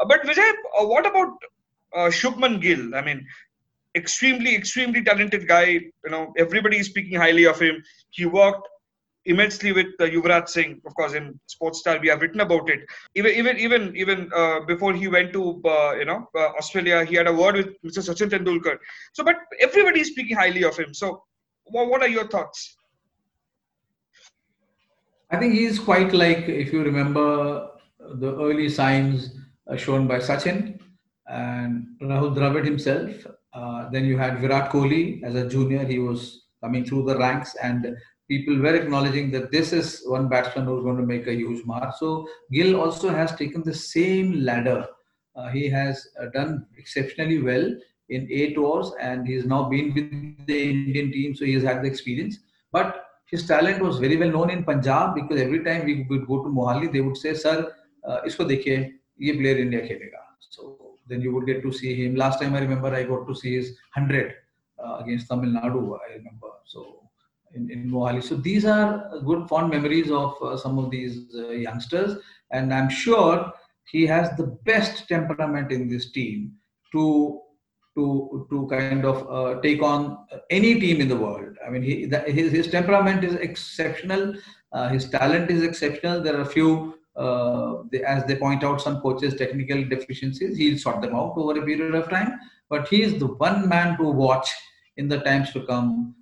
Uh, 0.00 0.06
but 0.06 0.22
Vijay, 0.22 0.50
uh, 0.80 0.86
what 0.86 1.06
about 1.06 1.32
uh, 1.94 2.08
Shubman 2.08 2.60
Gill? 2.60 2.94
I 2.94 3.02
mean, 3.02 3.26
extremely, 3.94 4.54
extremely 4.54 5.02
talented 5.02 5.46
guy. 5.46 5.66
You 5.66 6.10
know, 6.10 6.32
everybody 6.36 6.78
is 6.78 6.86
speaking 6.86 7.18
highly 7.18 7.44
of 7.44 7.60
him. 7.60 7.82
He 8.10 8.26
worked 8.26 8.68
immensely 9.26 9.72
with 9.72 9.86
uh, 10.00 10.04
Yuvraj 10.04 10.48
Singh. 10.48 10.80
Of 10.86 10.94
course, 10.94 11.14
in 11.14 11.38
Sportstar 11.48 12.00
we 12.00 12.08
have 12.08 12.20
written 12.20 12.40
about 12.40 12.68
it. 12.68 12.80
Even 13.14 13.32
even 13.32 13.58
even 13.58 13.96
even 13.96 14.30
uh, 14.34 14.60
before 14.60 14.92
he 14.92 15.08
went 15.08 15.32
to 15.32 15.60
uh, 15.64 15.94
you 15.94 16.04
know 16.04 16.28
uh, 16.36 16.50
Australia, 16.58 17.04
he 17.04 17.14
had 17.16 17.26
a 17.26 17.32
word 17.32 17.56
with 17.56 17.82
Mr. 17.82 18.02
Sachin 18.08 18.30
Tendulkar. 18.30 18.78
So, 19.12 19.24
but 19.24 19.36
everybody 19.60 20.00
is 20.00 20.08
speaking 20.08 20.36
highly 20.36 20.64
of 20.64 20.76
him. 20.76 20.94
So, 20.94 21.22
what, 21.64 21.88
what 21.88 22.02
are 22.02 22.08
your 22.08 22.28
thoughts? 22.28 22.76
I 25.30 25.38
think 25.38 25.54
he 25.54 25.64
is 25.64 25.78
quite 25.78 26.12
like 26.12 26.48
if 26.48 26.72
you 26.72 26.82
remember 26.82 27.70
the 27.98 28.36
early 28.36 28.68
signs 28.68 29.36
uh, 29.70 29.76
shown 29.76 30.06
by 30.06 30.18
Sachin 30.18 30.78
and 31.26 31.86
Rahul 32.02 32.36
Dravid 32.36 32.64
himself. 32.64 33.10
Uh, 33.52 33.88
then 33.90 34.04
you 34.04 34.18
had 34.18 34.40
Virat 34.40 34.70
Kohli 34.70 35.22
as 35.22 35.34
a 35.34 35.48
junior. 35.48 35.84
He 35.84 35.98
was 35.98 36.44
coming 36.62 36.84
through 36.84 37.04
the 37.04 37.16
ranks 37.16 37.54
and 37.62 37.96
people 38.28 38.58
were 38.58 38.74
acknowledging 38.74 39.30
that 39.32 39.50
this 39.50 39.72
is 39.72 40.02
one 40.06 40.28
batsman 40.28 40.66
who's 40.66 40.82
going 40.82 40.96
to 40.96 41.06
make 41.06 41.26
a 41.26 41.34
huge 41.34 41.64
mark. 41.64 41.94
So 41.96 42.26
Gill 42.52 42.80
also 42.80 43.10
has 43.10 43.34
taken 43.36 43.62
the 43.62 43.74
same 43.74 44.44
ladder. 44.44 44.86
Uh, 45.36 45.48
he 45.48 45.68
has 45.68 46.06
uh, 46.20 46.26
done 46.26 46.66
exceptionally 46.78 47.42
well 47.42 47.74
in 48.08 48.28
eight 48.30 48.54
tours 48.54 48.92
and 49.00 49.26
he's 49.26 49.44
now 49.44 49.68
been 49.68 49.92
with 49.94 50.46
the 50.46 50.70
Indian 50.70 51.10
team, 51.12 51.34
so 51.34 51.44
he 51.44 51.54
has 51.54 51.62
had 51.62 51.82
the 51.82 51.86
experience. 51.86 52.38
But 52.72 53.04
his 53.26 53.46
talent 53.46 53.82
was 53.82 53.98
very 53.98 54.16
well 54.16 54.30
known 54.30 54.50
in 54.50 54.64
Punjab 54.64 55.14
because 55.14 55.40
every 55.40 55.64
time 55.64 55.86
we 55.86 56.06
would 56.08 56.26
go 56.26 56.42
to 56.44 56.48
Mohali, 56.48 56.92
they 56.92 57.00
would 57.00 57.16
say, 57.16 57.34
"Sir, 57.34 57.72
uh, 58.04 58.20
isko 58.26 58.46
dekhiye, 58.50 58.92
ye 59.16 59.32
player 59.38 59.56
India 59.56 59.80
khelega." 59.80 60.20
So 60.50 60.98
then 61.08 61.20
you 61.20 61.34
would 61.34 61.46
get 61.46 61.62
to 61.62 61.72
see 61.72 61.94
him. 61.94 62.14
Last 62.14 62.40
time 62.40 62.54
I 62.54 62.60
remember, 62.60 62.94
I 62.94 63.02
got 63.04 63.26
to 63.26 63.34
see 63.34 63.56
his 63.56 63.76
hundred 63.90 64.34
uh, 64.78 64.98
against 65.02 65.28
Tamil 65.28 65.50
Nadu. 65.50 65.98
I 66.04 66.14
remember 66.18 66.50
so 66.64 67.03
in, 67.54 67.70
in 67.70 67.90
Mohali. 67.90 68.22
So 68.22 68.36
these 68.36 68.64
are 68.64 69.10
good 69.24 69.48
fond 69.48 69.70
memories 69.70 70.10
of 70.10 70.34
uh, 70.42 70.56
some 70.56 70.78
of 70.78 70.90
these 70.90 71.34
uh, 71.34 71.50
youngsters, 71.50 72.18
and 72.50 72.72
I'm 72.72 72.90
sure 72.90 73.52
he 73.90 74.06
has 74.06 74.36
the 74.36 74.58
best 74.64 75.08
temperament 75.08 75.70
in 75.72 75.88
this 75.88 76.10
team 76.12 76.52
to 76.92 77.40
to 77.96 78.46
to 78.50 78.66
kind 78.68 79.04
of 79.04 79.28
uh, 79.30 79.60
take 79.60 79.82
on 79.82 80.26
any 80.50 80.80
team 80.80 81.00
in 81.00 81.08
the 81.08 81.16
world. 81.16 81.56
I 81.66 81.70
mean, 81.70 81.82
he, 81.82 82.08
his 82.32 82.52
his 82.52 82.68
temperament 82.68 83.24
is 83.24 83.34
exceptional. 83.34 84.34
Uh, 84.72 84.88
his 84.88 85.08
talent 85.08 85.50
is 85.50 85.62
exceptional. 85.62 86.20
There 86.20 86.36
are 86.36 86.40
a 86.40 86.46
few, 86.46 86.98
uh, 87.14 87.84
they, 87.92 88.02
as 88.02 88.24
they 88.24 88.34
point 88.34 88.64
out, 88.64 88.80
some 88.80 89.00
coaches' 89.00 89.36
technical 89.36 89.84
deficiencies. 89.84 90.56
He'll 90.58 90.78
sort 90.78 91.00
them 91.00 91.14
out 91.14 91.34
over 91.36 91.56
a 91.60 91.64
period 91.64 91.94
of 91.94 92.10
time. 92.10 92.40
But 92.68 92.88
he 92.88 93.02
is 93.02 93.20
the 93.20 93.28
one 93.28 93.68
man 93.68 93.96
to 93.98 94.02
watch 94.02 94.50
in 94.96 95.08
the 95.08 95.20
times 95.20 95.52
to 95.52 95.64
come 95.66 96.16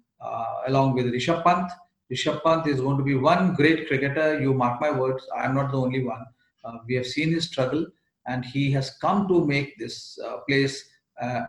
along 0.67 0.95
with 0.95 1.07
Rishabh 1.07 1.45
Pant. 1.45 1.71
Rishabh 2.11 2.43
Pant 2.43 2.67
is 2.67 2.81
going 2.81 2.99
to 2.99 3.05
be 3.05 3.15
one 3.15 3.55
great 3.55 3.89
cricketer. 3.89 4.41
You 4.41 4.55
mark 4.55 4.81
my 4.81 4.91
words. 4.91 5.27
I 5.37 5.45
am 5.45 5.55
not 5.55 5.73
the 5.73 5.79
only 5.79 6.05
one. 6.05 6.25
Uh, 6.65 6.79
we 6.87 6.95
have 6.95 7.07
seen 7.07 7.33
his 7.33 7.47
struggle, 7.47 7.87
and 8.27 8.45
he 8.45 8.71
has 8.73 8.97
come 9.01 9.27
to 9.29 9.45
make 9.45 9.79
this 9.79 10.19
uh, 10.25 10.39
place 10.49 10.89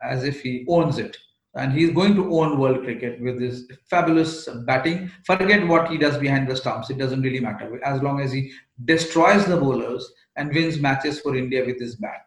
as 0.01 0.23
if 0.23 0.41
he 0.41 0.65
owns 0.67 0.99
it 0.99 1.17
and 1.55 1.71
he's 1.71 1.91
going 1.91 2.15
to 2.15 2.33
own 2.33 2.57
world 2.57 2.83
cricket 2.83 3.21
with 3.21 3.39
his 3.39 3.67
fabulous 3.89 4.47
batting. 4.65 5.11
Forget 5.25 5.67
what 5.67 5.89
he 5.89 5.97
does 5.97 6.17
behind 6.17 6.47
the 6.47 6.55
stumps; 6.55 6.89
it 6.89 6.97
doesn't 6.97 7.21
really 7.21 7.39
matter 7.39 7.83
as 7.83 8.01
long 8.01 8.19
as 8.19 8.31
he 8.31 8.51
destroys 8.85 9.45
the 9.45 9.57
bowlers 9.57 10.11
and 10.35 10.53
wins 10.53 10.79
matches 10.79 11.19
for 11.19 11.35
India 11.35 11.63
with 11.65 11.79
his 11.79 11.95
bat. 11.95 12.25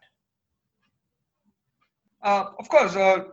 Uh, 2.22 2.44
of 2.58 2.68
course, 2.68 2.94
uh, 2.94 3.24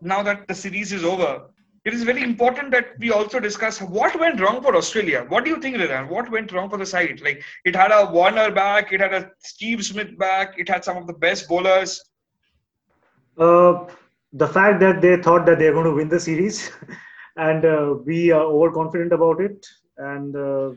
now 0.00 0.22
that 0.22 0.46
the 0.46 0.54
series 0.54 0.92
is 0.92 1.04
over, 1.04 1.46
it 1.84 1.94
is 1.94 2.02
very 2.02 2.22
important 2.22 2.70
that 2.72 2.98
we 2.98 3.10
also 3.10 3.40
discuss 3.40 3.80
what 3.80 4.18
went 4.20 4.40
wrong 4.40 4.62
for 4.62 4.76
Australia. 4.76 5.24
What 5.28 5.44
do 5.44 5.50
you 5.50 5.60
think, 5.60 5.78
Ridan? 5.78 6.08
What 6.08 6.30
went 6.30 6.52
wrong 6.52 6.68
for 6.68 6.76
the 6.76 6.84
side? 6.84 7.20
Like 7.22 7.42
it 7.64 7.74
had 7.74 7.90
a 7.90 8.10
Warner 8.10 8.50
back, 8.50 8.92
it 8.92 9.00
had 9.00 9.14
a 9.14 9.30
Steve 9.38 9.84
Smith 9.84 10.18
back, 10.18 10.58
it 10.58 10.68
had 10.68 10.84
some 10.84 10.98
of 10.98 11.06
the 11.06 11.14
best 11.14 11.48
bowlers. 11.48 12.02
Uh, 13.38 13.86
the 14.34 14.46
fact 14.46 14.80
that 14.80 15.00
they 15.00 15.16
thought 15.16 15.46
that 15.46 15.58
they're 15.58 15.72
going 15.72 15.86
to 15.86 15.94
win 15.94 16.08
the 16.08 16.20
series, 16.20 16.70
and 17.36 17.64
uh, 17.64 17.94
we 18.04 18.30
are 18.30 18.42
overconfident 18.42 19.12
about 19.12 19.40
it, 19.40 19.66
and 19.96 20.36
uh, 20.36 20.70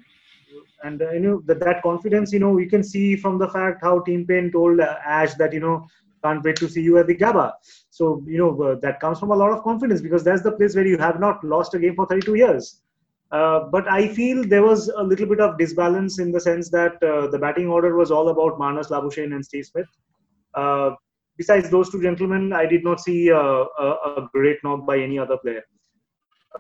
and 0.84 1.02
uh, 1.02 1.12
you 1.12 1.20
know 1.20 1.42
that, 1.46 1.60
that 1.60 1.82
confidence, 1.84 2.32
you 2.32 2.40
know, 2.40 2.52
we 2.52 2.66
can 2.66 2.84
see 2.84 3.18
from 3.18 3.38
the 3.38 3.50
fact 3.50 3.82
how 3.82 4.00
Tim 4.00 4.26
Paine 4.26 4.52
told 4.52 4.80
Ash 4.80 5.34
that 5.36 5.52
you 5.52 5.60
know 5.60 5.86
can't 6.24 6.44
wait 6.44 6.56
to 6.58 6.70
see 6.70 6.82
you 6.82 6.98
at 6.98 7.08
the 7.08 7.16
Gabba. 7.16 7.54
So, 7.90 8.24
you 8.26 8.38
know, 8.38 8.62
uh, 8.62 8.76
that 8.82 9.00
comes 9.00 9.20
from 9.20 9.32
a 9.32 9.36
lot 9.36 9.52
of 9.52 9.64
confidence 9.64 10.02
because 10.02 10.24
that's 10.24 10.44
the 10.44 10.52
place 10.52 10.76
where 10.76 10.88
you 10.88 10.98
have 10.98 11.20
not 11.20 11.44
lost 11.44 11.74
a 11.74 11.80
game 11.80 11.96
for 11.96 12.06
32 12.06 12.36
years. 12.36 12.82
Uh, 13.32 13.62
but 13.72 13.88
I 13.92 14.08
feel 14.08 14.44
there 14.44 14.64
was 14.64 14.90
a 14.90 15.02
little 15.02 15.26
bit 15.26 15.40
of 15.40 15.58
disbalance 15.58 16.20
in 16.20 16.32
the 16.32 16.40
sense 16.40 16.70
that 16.70 17.02
uh, 17.04 17.28
the 17.28 17.40
batting 17.40 17.68
order 17.68 17.96
was 17.96 18.12
all 18.12 18.30
about 18.30 18.60
Marnus 18.60 18.90
Labuschagne 18.90 19.34
and 19.34 19.44
Steve 19.44 19.66
Smith. 19.66 19.88
Uh, 20.54 20.92
besides 21.38 21.70
those 21.72 21.90
two 21.90 22.02
gentlemen, 22.02 22.54
I 22.54 22.68
did 22.68 22.84
not 22.84 23.00
see 23.00 23.30
a, 23.30 23.36
a, 23.38 23.88
a 24.18 24.30
great 24.34 24.58
knock 24.64 24.86
by 24.86 25.00
any 25.00 25.18
other 25.18 25.38
player. 25.38 25.64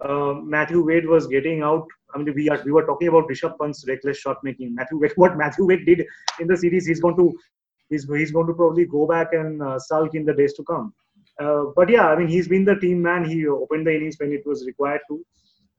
Uh, 0.01 0.33
Matthew 0.43 0.83
Wade 0.83 1.05
was 1.05 1.27
getting 1.27 1.61
out. 1.61 1.85
I 2.13 2.17
mean, 2.17 2.33
we 2.35 2.49
are 2.49 2.59
we 2.65 2.71
were 2.71 2.85
talking 2.85 3.07
about 3.07 3.27
Rishabh 3.27 3.59
Pant's 3.59 3.85
reckless 3.87 4.17
shot 4.17 4.37
making. 4.43 4.73
Matthew 4.73 4.99
Wade, 4.99 5.13
what 5.15 5.37
Matthew 5.37 5.67
Wade 5.67 5.85
did 5.85 6.03
in 6.39 6.47
the 6.47 6.57
series, 6.57 6.87
he's 6.87 7.01
going 7.01 7.15
to 7.17 7.31
he's 7.89 8.07
he's 8.09 8.31
going 8.31 8.47
to 8.47 8.53
probably 8.53 8.85
go 8.85 9.07
back 9.07 9.33
and 9.33 9.61
uh, 9.61 9.79
sulk 9.79 10.15
in 10.15 10.25
the 10.25 10.33
days 10.33 10.53
to 10.53 10.63
come. 10.63 10.93
Uh, 11.39 11.65
but 11.75 11.89
yeah, 11.89 12.07
I 12.07 12.15
mean, 12.15 12.27
he's 12.27 12.47
been 12.47 12.65
the 12.65 12.75
team 12.75 13.01
man. 13.01 13.25
He 13.25 13.47
opened 13.47 13.87
the 13.87 13.95
innings 13.95 14.17
when 14.19 14.31
it 14.31 14.45
was 14.45 14.65
required 14.65 15.01
to. 15.09 15.25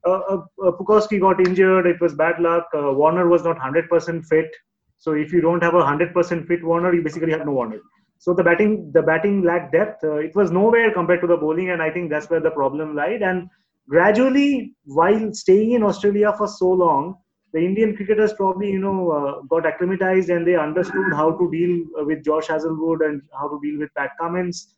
Uh, 0.07 0.21
uh, 0.29 0.67
uh 0.67 0.71
got 1.19 1.47
injured. 1.47 1.87
It 1.87 2.01
was 2.01 2.15
bad 2.15 2.41
luck. 2.41 2.67
Uh, 2.75 2.93
Warner 2.93 3.29
was 3.29 3.45
not 3.45 3.59
100% 3.59 4.25
fit. 4.27 4.51
So 4.99 5.13
if 5.13 5.33
you 5.33 5.41
don't 5.41 5.63
have 5.63 5.75
a 5.75 5.83
100% 5.83 6.47
fit 6.47 6.65
Warner, 6.65 6.95
you 6.95 7.03
basically 7.03 7.33
have 7.33 7.47
no 7.47 7.53
Warner. 7.53 7.81
So 8.19 8.33
the 8.33 8.43
batting, 8.43 8.91
the 8.93 9.03
batting 9.03 9.43
lacked 9.43 9.73
depth. 9.73 10.03
It 10.03 10.35
was 10.35 10.51
nowhere 10.51 10.93
compared 10.93 11.21
to 11.21 11.27
the 11.27 11.37
bowling, 11.37 11.71
and 11.71 11.83
I 11.83 11.91
think 11.91 12.11
that's 12.11 12.31
where 12.31 12.41
the 12.41 12.51
problem 12.51 12.95
lied. 12.97 13.23
And 13.23 13.49
gradually, 13.89 14.75
while 14.85 15.33
staying 15.33 15.73
in 15.73 15.83
Australia 15.83 16.33
for 16.37 16.49
so 16.49 16.71
long, 16.71 17.17
the 17.55 17.61
Indian 17.65 17.97
cricketers 17.97 18.33
probably, 18.33 18.71
you 18.71 18.81
know, 18.81 19.11
uh, 19.13 19.41
got 19.43 19.65
acclimatized 19.65 20.29
and 20.29 20.45
they 20.47 20.57
understood 20.57 21.13
how 21.13 21.31
to 21.31 21.51
deal 21.51 22.05
with 22.05 22.25
Josh 22.25 22.49
Hazlewood 22.49 23.03
and 23.03 23.23
how 23.39 23.49
to 23.49 23.61
deal 23.63 23.79
with 23.79 23.95
Pat 23.95 24.11
Cummins. 24.21 24.75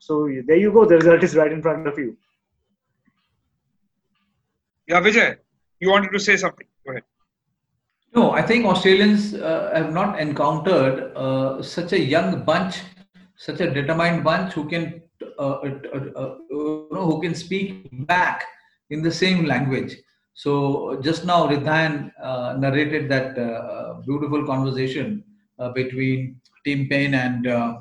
So 0.00 0.28
there 0.46 0.56
you 0.56 0.72
go. 0.72 0.84
The 0.84 0.96
result 0.96 1.22
is 1.22 1.36
right 1.36 1.52
in 1.52 1.62
front 1.62 1.86
of 1.86 1.96
you. 1.96 2.16
Yeah, 4.88 5.00
Vijay, 5.00 5.36
you 5.78 5.88
wanted 5.88 6.10
to 6.12 6.18
say 6.18 6.36
something. 6.36 6.66
Go 6.84 6.92
ahead. 6.92 7.04
No, 8.14 8.32
I 8.32 8.42
think 8.42 8.66
Australians 8.66 9.34
uh, 9.34 9.70
have 9.74 9.92
not 9.92 10.18
encountered 10.18 11.12
uh, 11.16 11.62
such 11.62 11.92
a 11.92 12.00
young 12.00 12.42
bunch, 12.42 12.80
such 13.36 13.60
a 13.60 13.70
determined 13.72 14.24
bunch 14.24 14.52
who 14.52 14.68
can 14.68 15.00
uh, 15.38 15.58
you 15.62 16.88
know, 16.90 17.06
who 17.06 17.20
can 17.20 17.34
speak 17.34 17.88
back 18.06 18.44
in 18.90 19.02
the 19.02 19.12
same 19.12 19.44
language. 19.44 19.96
So 20.36 21.00
just 21.02 21.24
now, 21.24 21.48
Ridhan 21.48 22.12
uh, 22.22 22.56
narrated 22.58 23.08
that 23.10 23.38
uh, 23.38 23.94
beautiful 24.06 24.44
conversation 24.44 25.24
uh, 25.58 25.70
between 25.70 26.38
Tim 26.62 26.88
Paine 26.88 27.14
and 27.14 27.46
uh, 27.46 27.78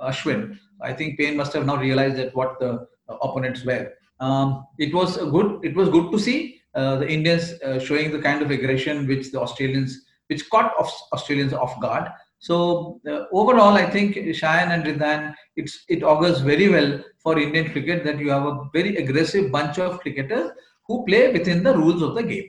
Ashwin. 0.00 0.58
I 0.80 0.94
think 0.94 1.18
Paine 1.18 1.36
must 1.36 1.52
have 1.52 1.66
now 1.66 1.76
realized 1.76 2.16
that 2.16 2.34
what 2.34 2.58
the 2.58 2.88
opponents 3.08 3.62
were. 3.64 3.92
Um, 4.20 4.66
it 4.78 4.94
was 4.94 5.18
good. 5.18 5.60
It 5.62 5.76
was 5.76 5.90
good 5.90 6.10
to 6.12 6.18
see 6.18 6.62
uh, 6.74 6.96
the 6.96 7.08
Indians 7.08 7.52
uh, 7.62 7.78
showing 7.78 8.10
the 8.10 8.20
kind 8.20 8.40
of 8.40 8.50
aggression 8.50 9.06
which 9.06 9.30
the 9.30 9.40
Australians, 9.40 10.00
which 10.28 10.48
caught 10.48 10.72
Australians 11.12 11.52
off 11.52 11.78
guard. 11.82 12.08
So 12.38 13.00
uh, 13.06 13.24
overall, 13.32 13.74
I 13.74 13.88
think 13.88 14.16
Shayan 14.16 14.70
and 14.70 14.84
Ridhan, 14.84 15.34
it's 15.56 15.84
it 15.90 16.02
augurs 16.02 16.40
very 16.40 16.70
well 16.70 17.04
for 17.22 17.38
Indian 17.38 17.70
cricket 17.70 18.02
that 18.04 18.18
you 18.18 18.30
have 18.30 18.46
a 18.46 18.64
very 18.72 18.96
aggressive 18.96 19.52
bunch 19.52 19.78
of 19.78 20.00
cricketers 20.00 20.52
who 20.86 21.04
play 21.06 21.32
within 21.32 21.62
the 21.62 21.76
rules 21.76 22.02
of 22.02 22.14
the 22.14 22.22
game. 22.22 22.48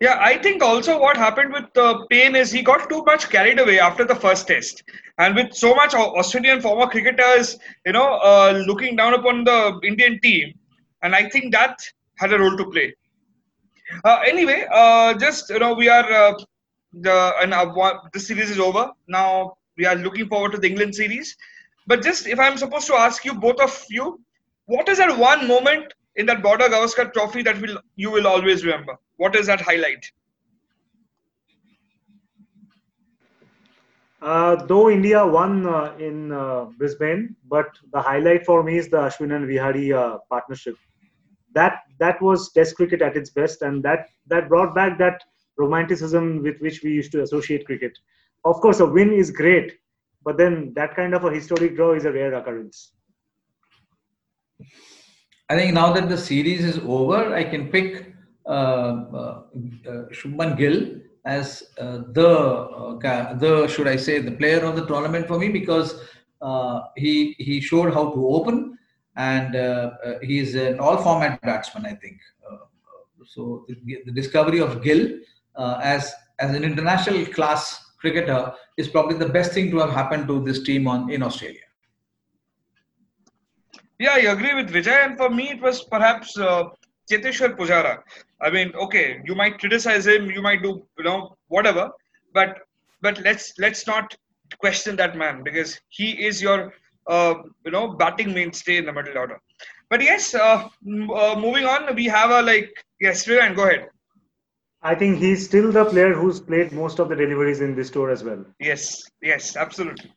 Yeah, 0.00 0.18
I 0.20 0.36
think 0.36 0.64
also 0.64 0.98
what 0.98 1.16
happened 1.16 1.52
with 1.52 1.76
uh, 1.76 2.04
Paine 2.10 2.34
is 2.34 2.50
he 2.50 2.60
got 2.62 2.90
too 2.90 3.04
much 3.04 3.30
carried 3.30 3.60
away 3.60 3.78
after 3.78 4.04
the 4.04 4.16
first 4.16 4.48
test, 4.48 4.82
and 5.18 5.36
with 5.36 5.54
so 5.54 5.76
much 5.76 5.94
Australian 5.94 6.60
former 6.60 6.88
cricketers, 6.88 7.56
you 7.86 7.92
know, 7.92 8.14
uh, 8.14 8.64
looking 8.66 8.96
down 8.96 9.14
upon 9.14 9.44
the 9.44 9.78
Indian 9.84 10.18
team, 10.20 10.54
and 11.02 11.14
I 11.14 11.28
think 11.28 11.52
that 11.52 11.78
had 12.18 12.32
a 12.32 12.38
role 12.38 12.56
to 12.56 12.64
play. 12.70 12.92
Uh, 14.04 14.18
anyway, 14.26 14.66
uh, 14.72 15.14
just 15.14 15.50
you 15.50 15.60
know, 15.60 15.74
we 15.74 15.88
are 15.88 16.12
uh, 16.12 16.34
the 16.92 17.34
and 17.40 17.54
uh, 17.54 17.94
the 18.12 18.18
series 18.18 18.50
is 18.50 18.58
over 18.58 18.90
now. 19.06 19.54
We 19.76 19.86
are 19.86 19.94
looking 19.94 20.28
forward 20.28 20.52
to 20.52 20.58
the 20.58 20.68
England 20.68 20.96
series, 20.96 21.36
but 21.86 22.02
just 22.02 22.26
if 22.26 22.40
I'm 22.40 22.56
supposed 22.56 22.88
to 22.88 22.94
ask 22.94 23.24
you, 23.24 23.34
both 23.34 23.60
of 23.60 23.84
you, 23.88 24.20
what 24.66 24.88
is 24.88 24.98
that 24.98 25.16
one 25.16 25.46
moment 25.46 25.92
in 26.16 26.26
that 26.26 26.42
Border 26.42 26.64
Gavaskar 26.64 27.12
Trophy 27.12 27.42
that 27.42 27.60
will 27.60 27.78
you 27.96 28.10
will 28.10 28.26
always 28.26 28.64
remember? 28.64 28.96
What 29.16 29.34
is 29.36 29.46
that 29.46 29.60
highlight? 29.60 30.10
Uh, 34.20 34.54
though 34.66 34.88
India 34.88 35.26
won 35.26 35.66
uh, 35.66 35.96
in 35.98 36.30
uh, 36.30 36.66
Brisbane, 36.78 37.34
but 37.48 37.66
the 37.92 38.00
highlight 38.00 38.46
for 38.46 38.62
me 38.62 38.78
is 38.78 38.88
the 38.88 38.96
Ashwin 38.96 39.34
and 39.34 39.48
Vihari 39.48 39.92
uh, 39.92 40.18
partnership. 40.30 40.76
That 41.54 41.80
that 41.98 42.22
was 42.22 42.52
Test 42.52 42.76
cricket 42.76 43.02
at 43.02 43.16
its 43.16 43.30
best, 43.30 43.62
and 43.62 43.82
that 43.82 44.06
that 44.28 44.48
brought 44.48 44.74
back 44.74 44.96
that 44.98 45.22
romanticism 45.58 46.42
with 46.42 46.58
which 46.60 46.82
we 46.82 46.90
used 46.90 47.10
to 47.12 47.22
associate 47.22 47.66
cricket. 47.66 47.98
Of 48.44 48.60
course, 48.60 48.80
a 48.80 48.86
win 48.86 49.12
is 49.12 49.30
great, 49.30 49.72
but 50.24 50.38
then 50.38 50.72
that 50.74 50.94
kind 50.94 51.14
of 51.14 51.24
a 51.24 51.32
historic 51.32 51.74
draw 51.74 51.94
is 51.94 52.04
a 52.04 52.12
rare 52.12 52.34
occurrence. 52.34 52.92
I 55.52 55.56
think 55.56 55.74
now 55.74 55.92
that 55.92 56.08
the 56.08 56.16
series 56.16 56.64
is 56.64 56.78
over, 56.78 57.34
I 57.34 57.44
can 57.44 57.68
pick 57.68 58.06
uh, 58.46 58.48
uh, 58.48 59.42
uh 59.86 60.04
Shubman 60.18 60.56
Gill 60.56 60.76
as 61.26 61.62
uh, 61.78 61.98
the 62.18 62.30
uh, 62.30 63.34
the 63.34 63.68
should 63.68 63.86
I 63.86 63.96
say 63.96 64.18
the 64.20 64.32
player 64.32 64.60
of 64.64 64.76
the 64.76 64.86
tournament 64.86 65.28
for 65.28 65.38
me 65.38 65.48
because 65.50 65.88
uh, 66.40 66.80
he 66.96 67.36
he 67.38 67.60
showed 67.60 67.92
how 67.92 68.04
to 68.14 68.28
open 68.28 68.78
and 69.16 69.50
he's 70.22 70.54
an 70.54 70.80
all 70.80 70.96
format 71.06 71.38
batsman 71.42 71.84
I 71.84 71.96
think 71.96 72.18
so 73.26 73.66
the, 73.68 73.98
the, 74.06 74.12
discovery 74.20 74.60
of 74.60 74.82
Gill 74.82 75.02
as 75.92 76.14
as 76.38 76.56
an 76.56 76.64
international 76.64 77.26
class 77.26 77.92
cricketer 78.00 78.54
is 78.78 78.88
probably 78.88 79.18
the 79.18 79.32
best 79.38 79.52
thing 79.52 79.70
to 79.72 79.78
have 79.84 79.90
happened 79.90 80.26
to 80.28 80.42
this 80.42 80.62
team 80.62 80.88
on 80.88 81.10
in 81.10 81.22
Australia. 81.22 81.66
Yeah, 84.02 84.14
I 84.14 84.32
agree 84.34 84.52
with 84.52 84.70
Vijay, 84.74 85.04
and 85.04 85.16
for 85.16 85.30
me 85.30 85.44
it 85.50 85.60
was 85.62 85.84
perhaps 85.84 86.36
uh, 86.36 86.64
Cheteshwar 87.08 87.56
Pujara. 87.56 87.98
I 88.40 88.50
mean, 88.50 88.72
okay, 88.74 89.20
you 89.24 89.36
might 89.36 89.60
criticize 89.60 90.08
him, 90.08 90.28
you 90.28 90.42
might 90.42 90.60
do, 90.60 90.84
you 90.98 91.04
know, 91.04 91.36
whatever, 91.46 91.88
but 92.34 92.58
but 93.00 93.20
let's 93.20 93.52
let's 93.58 93.86
not 93.86 94.16
question 94.58 94.96
that 94.96 95.16
man 95.16 95.44
because 95.44 95.78
he 95.88 96.10
is 96.26 96.42
your, 96.42 96.72
uh, 97.06 97.34
you 97.64 97.70
know, 97.70 97.92
batting 97.92 98.34
mainstay 98.34 98.78
in 98.78 98.86
the 98.86 98.92
middle 98.92 99.16
order. 99.16 99.40
But 99.88 100.02
yes, 100.02 100.34
uh, 100.34 100.68
uh, 101.20 101.36
moving 101.38 101.64
on, 101.64 101.94
we 101.94 102.06
have 102.06 102.30
a 102.32 102.42
like 102.42 102.74
yes, 103.00 103.28
and 103.28 103.54
go 103.54 103.68
ahead. 103.68 103.86
I 104.82 104.96
think 104.96 105.18
he's 105.18 105.44
still 105.44 105.70
the 105.70 105.84
player 105.84 106.12
who's 106.12 106.40
played 106.40 106.72
most 106.72 106.98
of 106.98 107.08
the 107.08 107.14
deliveries 107.14 107.60
in 107.60 107.76
this 107.76 107.88
tour 107.88 108.10
as 108.10 108.24
well. 108.24 108.44
Yes, 108.58 109.04
yes, 109.22 109.56
absolutely. 109.56 110.12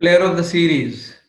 Player 0.00 0.20
of 0.20 0.38
the 0.38 0.44
series. 0.44 1.19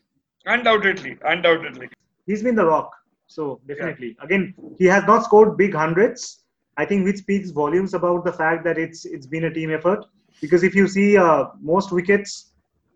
Undoubtedly, 0.46 1.18
undoubtedly. 1.26 1.90
He's 2.26 2.44
been 2.44 2.56
the 2.56 2.66
rock. 2.66 2.92
So 3.28 3.62
definitely, 3.68 4.16
yeah. 4.18 4.26
again, 4.26 4.54
he 4.78 4.86
has 4.86 5.06
not 5.06 5.24
scored 5.24 5.58
big 5.58 5.74
hundreds. 5.74 6.44
I 6.78 6.86
think 6.86 7.06
which 7.06 7.18
speaks 7.18 7.52
volumes 7.52 7.94
about 7.94 8.26
the 8.26 8.34
fact 8.34 8.64
that 8.66 8.78
it's 8.78 9.06
it's 9.06 9.26
been 9.26 9.46
a 9.46 9.54
team 9.54 9.72
effort. 9.72 10.06
Because 10.42 10.64
if 10.64 10.76
you 10.76 10.88
see 10.88 11.18
uh, 11.18 11.46
most 11.62 11.92
wickets, 11.92 12.52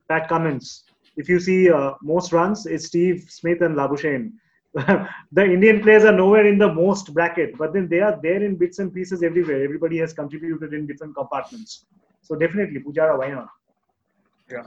Pat 0.10 0.28
Cummins. 0.28 0.84
If 1.18 1.30
you 1.30 1.40
see 1.40 1.72
uh, 1.72 1.94
most 2.02 2.34
runs, 2.34 2.66
it's 2.66 2.88
Steve 2.88 3.26
Smith 3.30 3.62
and 3.62 3.76
Labuschagne. 3.76 4.32
the 5.32 5.44
Indian 5.44 5.82
players 5.82 6.04
are 6.04 6.12
nowhere 6.12 6.46
in 6.46 6.58
the 6.58 6.72
most 6.72 7.14
bracket, 7.14 7.58
but 7.58 7.72
then 7.72 7.88
they 7.88 8.02
are 8.02 8.20
there 8.22 8.44
in 8.44 8.56
bits 8.58 8.80
and 8.80 8.94
pieces 8.94 9.24
everywhere. 9.24 9.64
Everybody 9.64 9.98
has 10.00 10.12
contributed 10.12 10.74
in 10.74 10.86
different 10.86 11.16
compartments. 11.16 11.86
So 12.22 12.36
definitely, 12.36 12.82
Pujara, 12.82 13.18
why 13.18 13.30
not? 13.30 13.48
Yeah. 14.52 14.64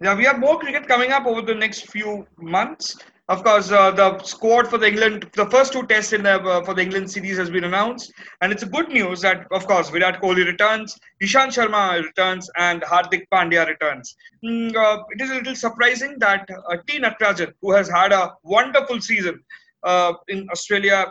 Yeah, 0.00 0.14
we 0.14 0.24
have 0.24 0.38
more 0.38 0.58
cricket 0.58 0.86
coming 0.86 1.10
up 1.10 1.26
over 1.26 1.42
the 1.42 1.54
next 1.54 1.90
few 1.90 2.26
months. 2.38 2.96
Of 3.28 3.44
course, 3.44 3.70
uh, 3.70 3.90
the 3.90 4.22
squad 4.22 4.68
for 4.68 4.78
the 4.78 4.86
England, 4.88 5.28
the 5.34 5.44
first 5.50 5.72
two 5.72 5.86
tests 5.86 6.12
in 6.12 6.22
the, 6.22 6.40
uh, 6.40 6.64
for 6.64 6.72
the 6.72 6.82
England 6.82 7.10
series 7.10 7.36
has 7.36 7.50
been 7.50 7.64
announced, 7.64 8.10
and 8.40 8.52
it's 8.52 8.64
good 8.64 8.88
news 8.88 9.20
that, 9.20 9.46
of 9.50 9.66
course, 9.66 9.90
Virat 9.90 10.22
Kohli 10.22 10.46
returns, 10.46 10.96
Ishant 11.22 11.48
Sharma 11.48 12.02
returns, 12.02 12.48
and 12.56 12.80
Hardik 12.82 13.24
Pandya 13.30 13.66
returns. 13.66 14.16
Mm, 14.42 14.74
uh, 14.74 15.02
it 15.10 15.20
is 15.20 15.30
a 15.30 15.34
little 15.34 15.56
surprising 15.56 16.14
that 16.20 16.48
uh, 16.70 16.76
T. 16.86 17.00
Natarajan, 17.00 17.52
who 17.60 17.72
has 17.72 17.90
had 17.90 18.12
a 18.12 18.32
wonderful 18.44 19.00
season 19.00 19.42
uh, 19.82 20.14
in 20.28 20.48
Australia, 20.50 21.10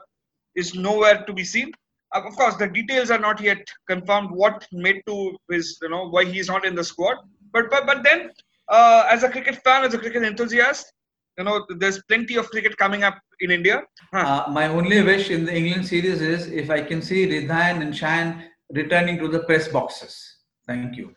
is 0.56 0.74
nowhere 0.74 1.24
to 1.28 1.34
be 1.34 1.44
seen. 1.44 1.72
Uh, 2.16 2.22
of 2.26 2.36
course, 2.36 2.56
the 2.56 2.68
details 2.68 3.12
are 3.12 3.20
not 3.20 3.40
yet 3.42 3.64
confirmed. 3.88 4.30
What 4.32 4.66
made 4.72 5.04
to 5.08 5.38
his, 5.52 5.78
you 5.84 5.90
know, 5.90 6.08
why 6.10 6.26
he's 6.26 6.48
not 6.48 6.66
in 6.66 6.74
the 6.74 6.84
squad. 6.84 7.18
But 7.54 7.70
but 7.70 7.86
but 7.86 8.04
then, 8.04 8.32
uh, 8.70 9.08
as 9.10 9.24
a 9.24 9.30
cricket 9.30 9.56
fan, 9.64 9.84
as 9.84 9.94
a 9.94 9.98
cricket 9.98 10.24
enthusiast, 10.24 10.94
you 11.38 11.44
know, 11.44 11.66
there's 11.78 12.02
plenty 12.04 12.36
of 12.36 12.50
cricket 12.50 12.76
coming 12.78 13.04
up 13.04 13.20
in 13.40 13.52
India. 13.52 13.84
Huh. 14.12 14.44
Uh, 14.48 14.52
my 14.52 14.68
only 14.68 15.02
wish 15.04 15.30
in 15.30 15.46
the 15.46 15.56
England 15.56 15.86
series 15.86 16.22
is 16.22 16.48
if 16.48 16.70
I 16.70 16.82
can 16.82 17.02
see 17.02 17.28
Ridhan 17.28 17.82
and 17.82 17.94
Shayan 17.94 18.44
returning 18.72 19.20
to 19.20 19.28
the 19.28 19.40
press 19.40 19.68
boxes. 19.68 20.38
Thank 20.66 20.98
you. 20.98 21.16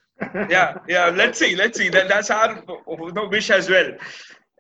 yeah, 0.51 0.77
yeah. 0.87 1.07
Let's 1.09 1.39
see. 1.39 1.57
Let's 1.57 1.79
see. 1.79 1.89
That, 1.89 2.09
that's 2.09 2.31
our 2.31 2.63
wish 3.31 3.51
as 3.51 3.71
well. 3.71 3.93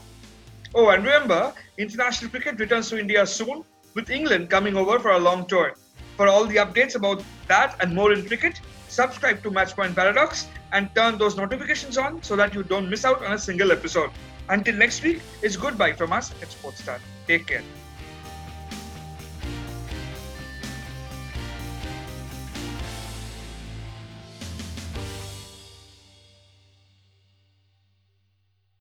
Oh, 0.73 0.89
and 0.89 1.03
remember, 1.03 1.53
international 1.77 2.31
cricket 2.31 2.59
returns 2.59 2.89
to 2.89 2.99
India 2.99 3.25
soon, 3.25 3.63
with 3.93 4.09
England 4.09 4.49
coming 4.49 4.77
over 4.77 4.99
for 4.99 5.11
a 5.11 5.19
long 5.19 5.45
tour. 5.45 5.75
For 6.15 6.27
all 6.27 6.45
the 6.45 6.55
updates 6.57 6.95
about 6.95 7.23
that 7.47 7.75
and 7.81 7.93
more 7.93 8.13
in 8.13 8.25
cricket, 8.25 8.61
subscribe 8.87 9.43
to 9.43 9.51
Matchpoint 9.51 9.95
Paradox 9.95 10.47
and 10.71 10.93
turn 10.95 11.17
those 11.17 11.35
notifications 11.35 11.97
on 11.97 12.23
so 12.23 12.35
that 12.37 12.53
you 12.53 12.63
don't 12.63 12.89
miss 12.89 13.03
out 13.03 13.23
on 13.23 13.33
a 13.33 13.37
single 13.37 13.71
episode. 13.71 14.11
Until 14.47 14.75
next 14.75 15.03
week, 15.03 15.21
it's 15.41 15.57
goodbye 15.57 15.93
from 15.93 16.13
us 16.13 16.31
at 16.41 16.49
Sportstar. 16.49 16.99
Take 17.27 17.47
care. 17.47 17.63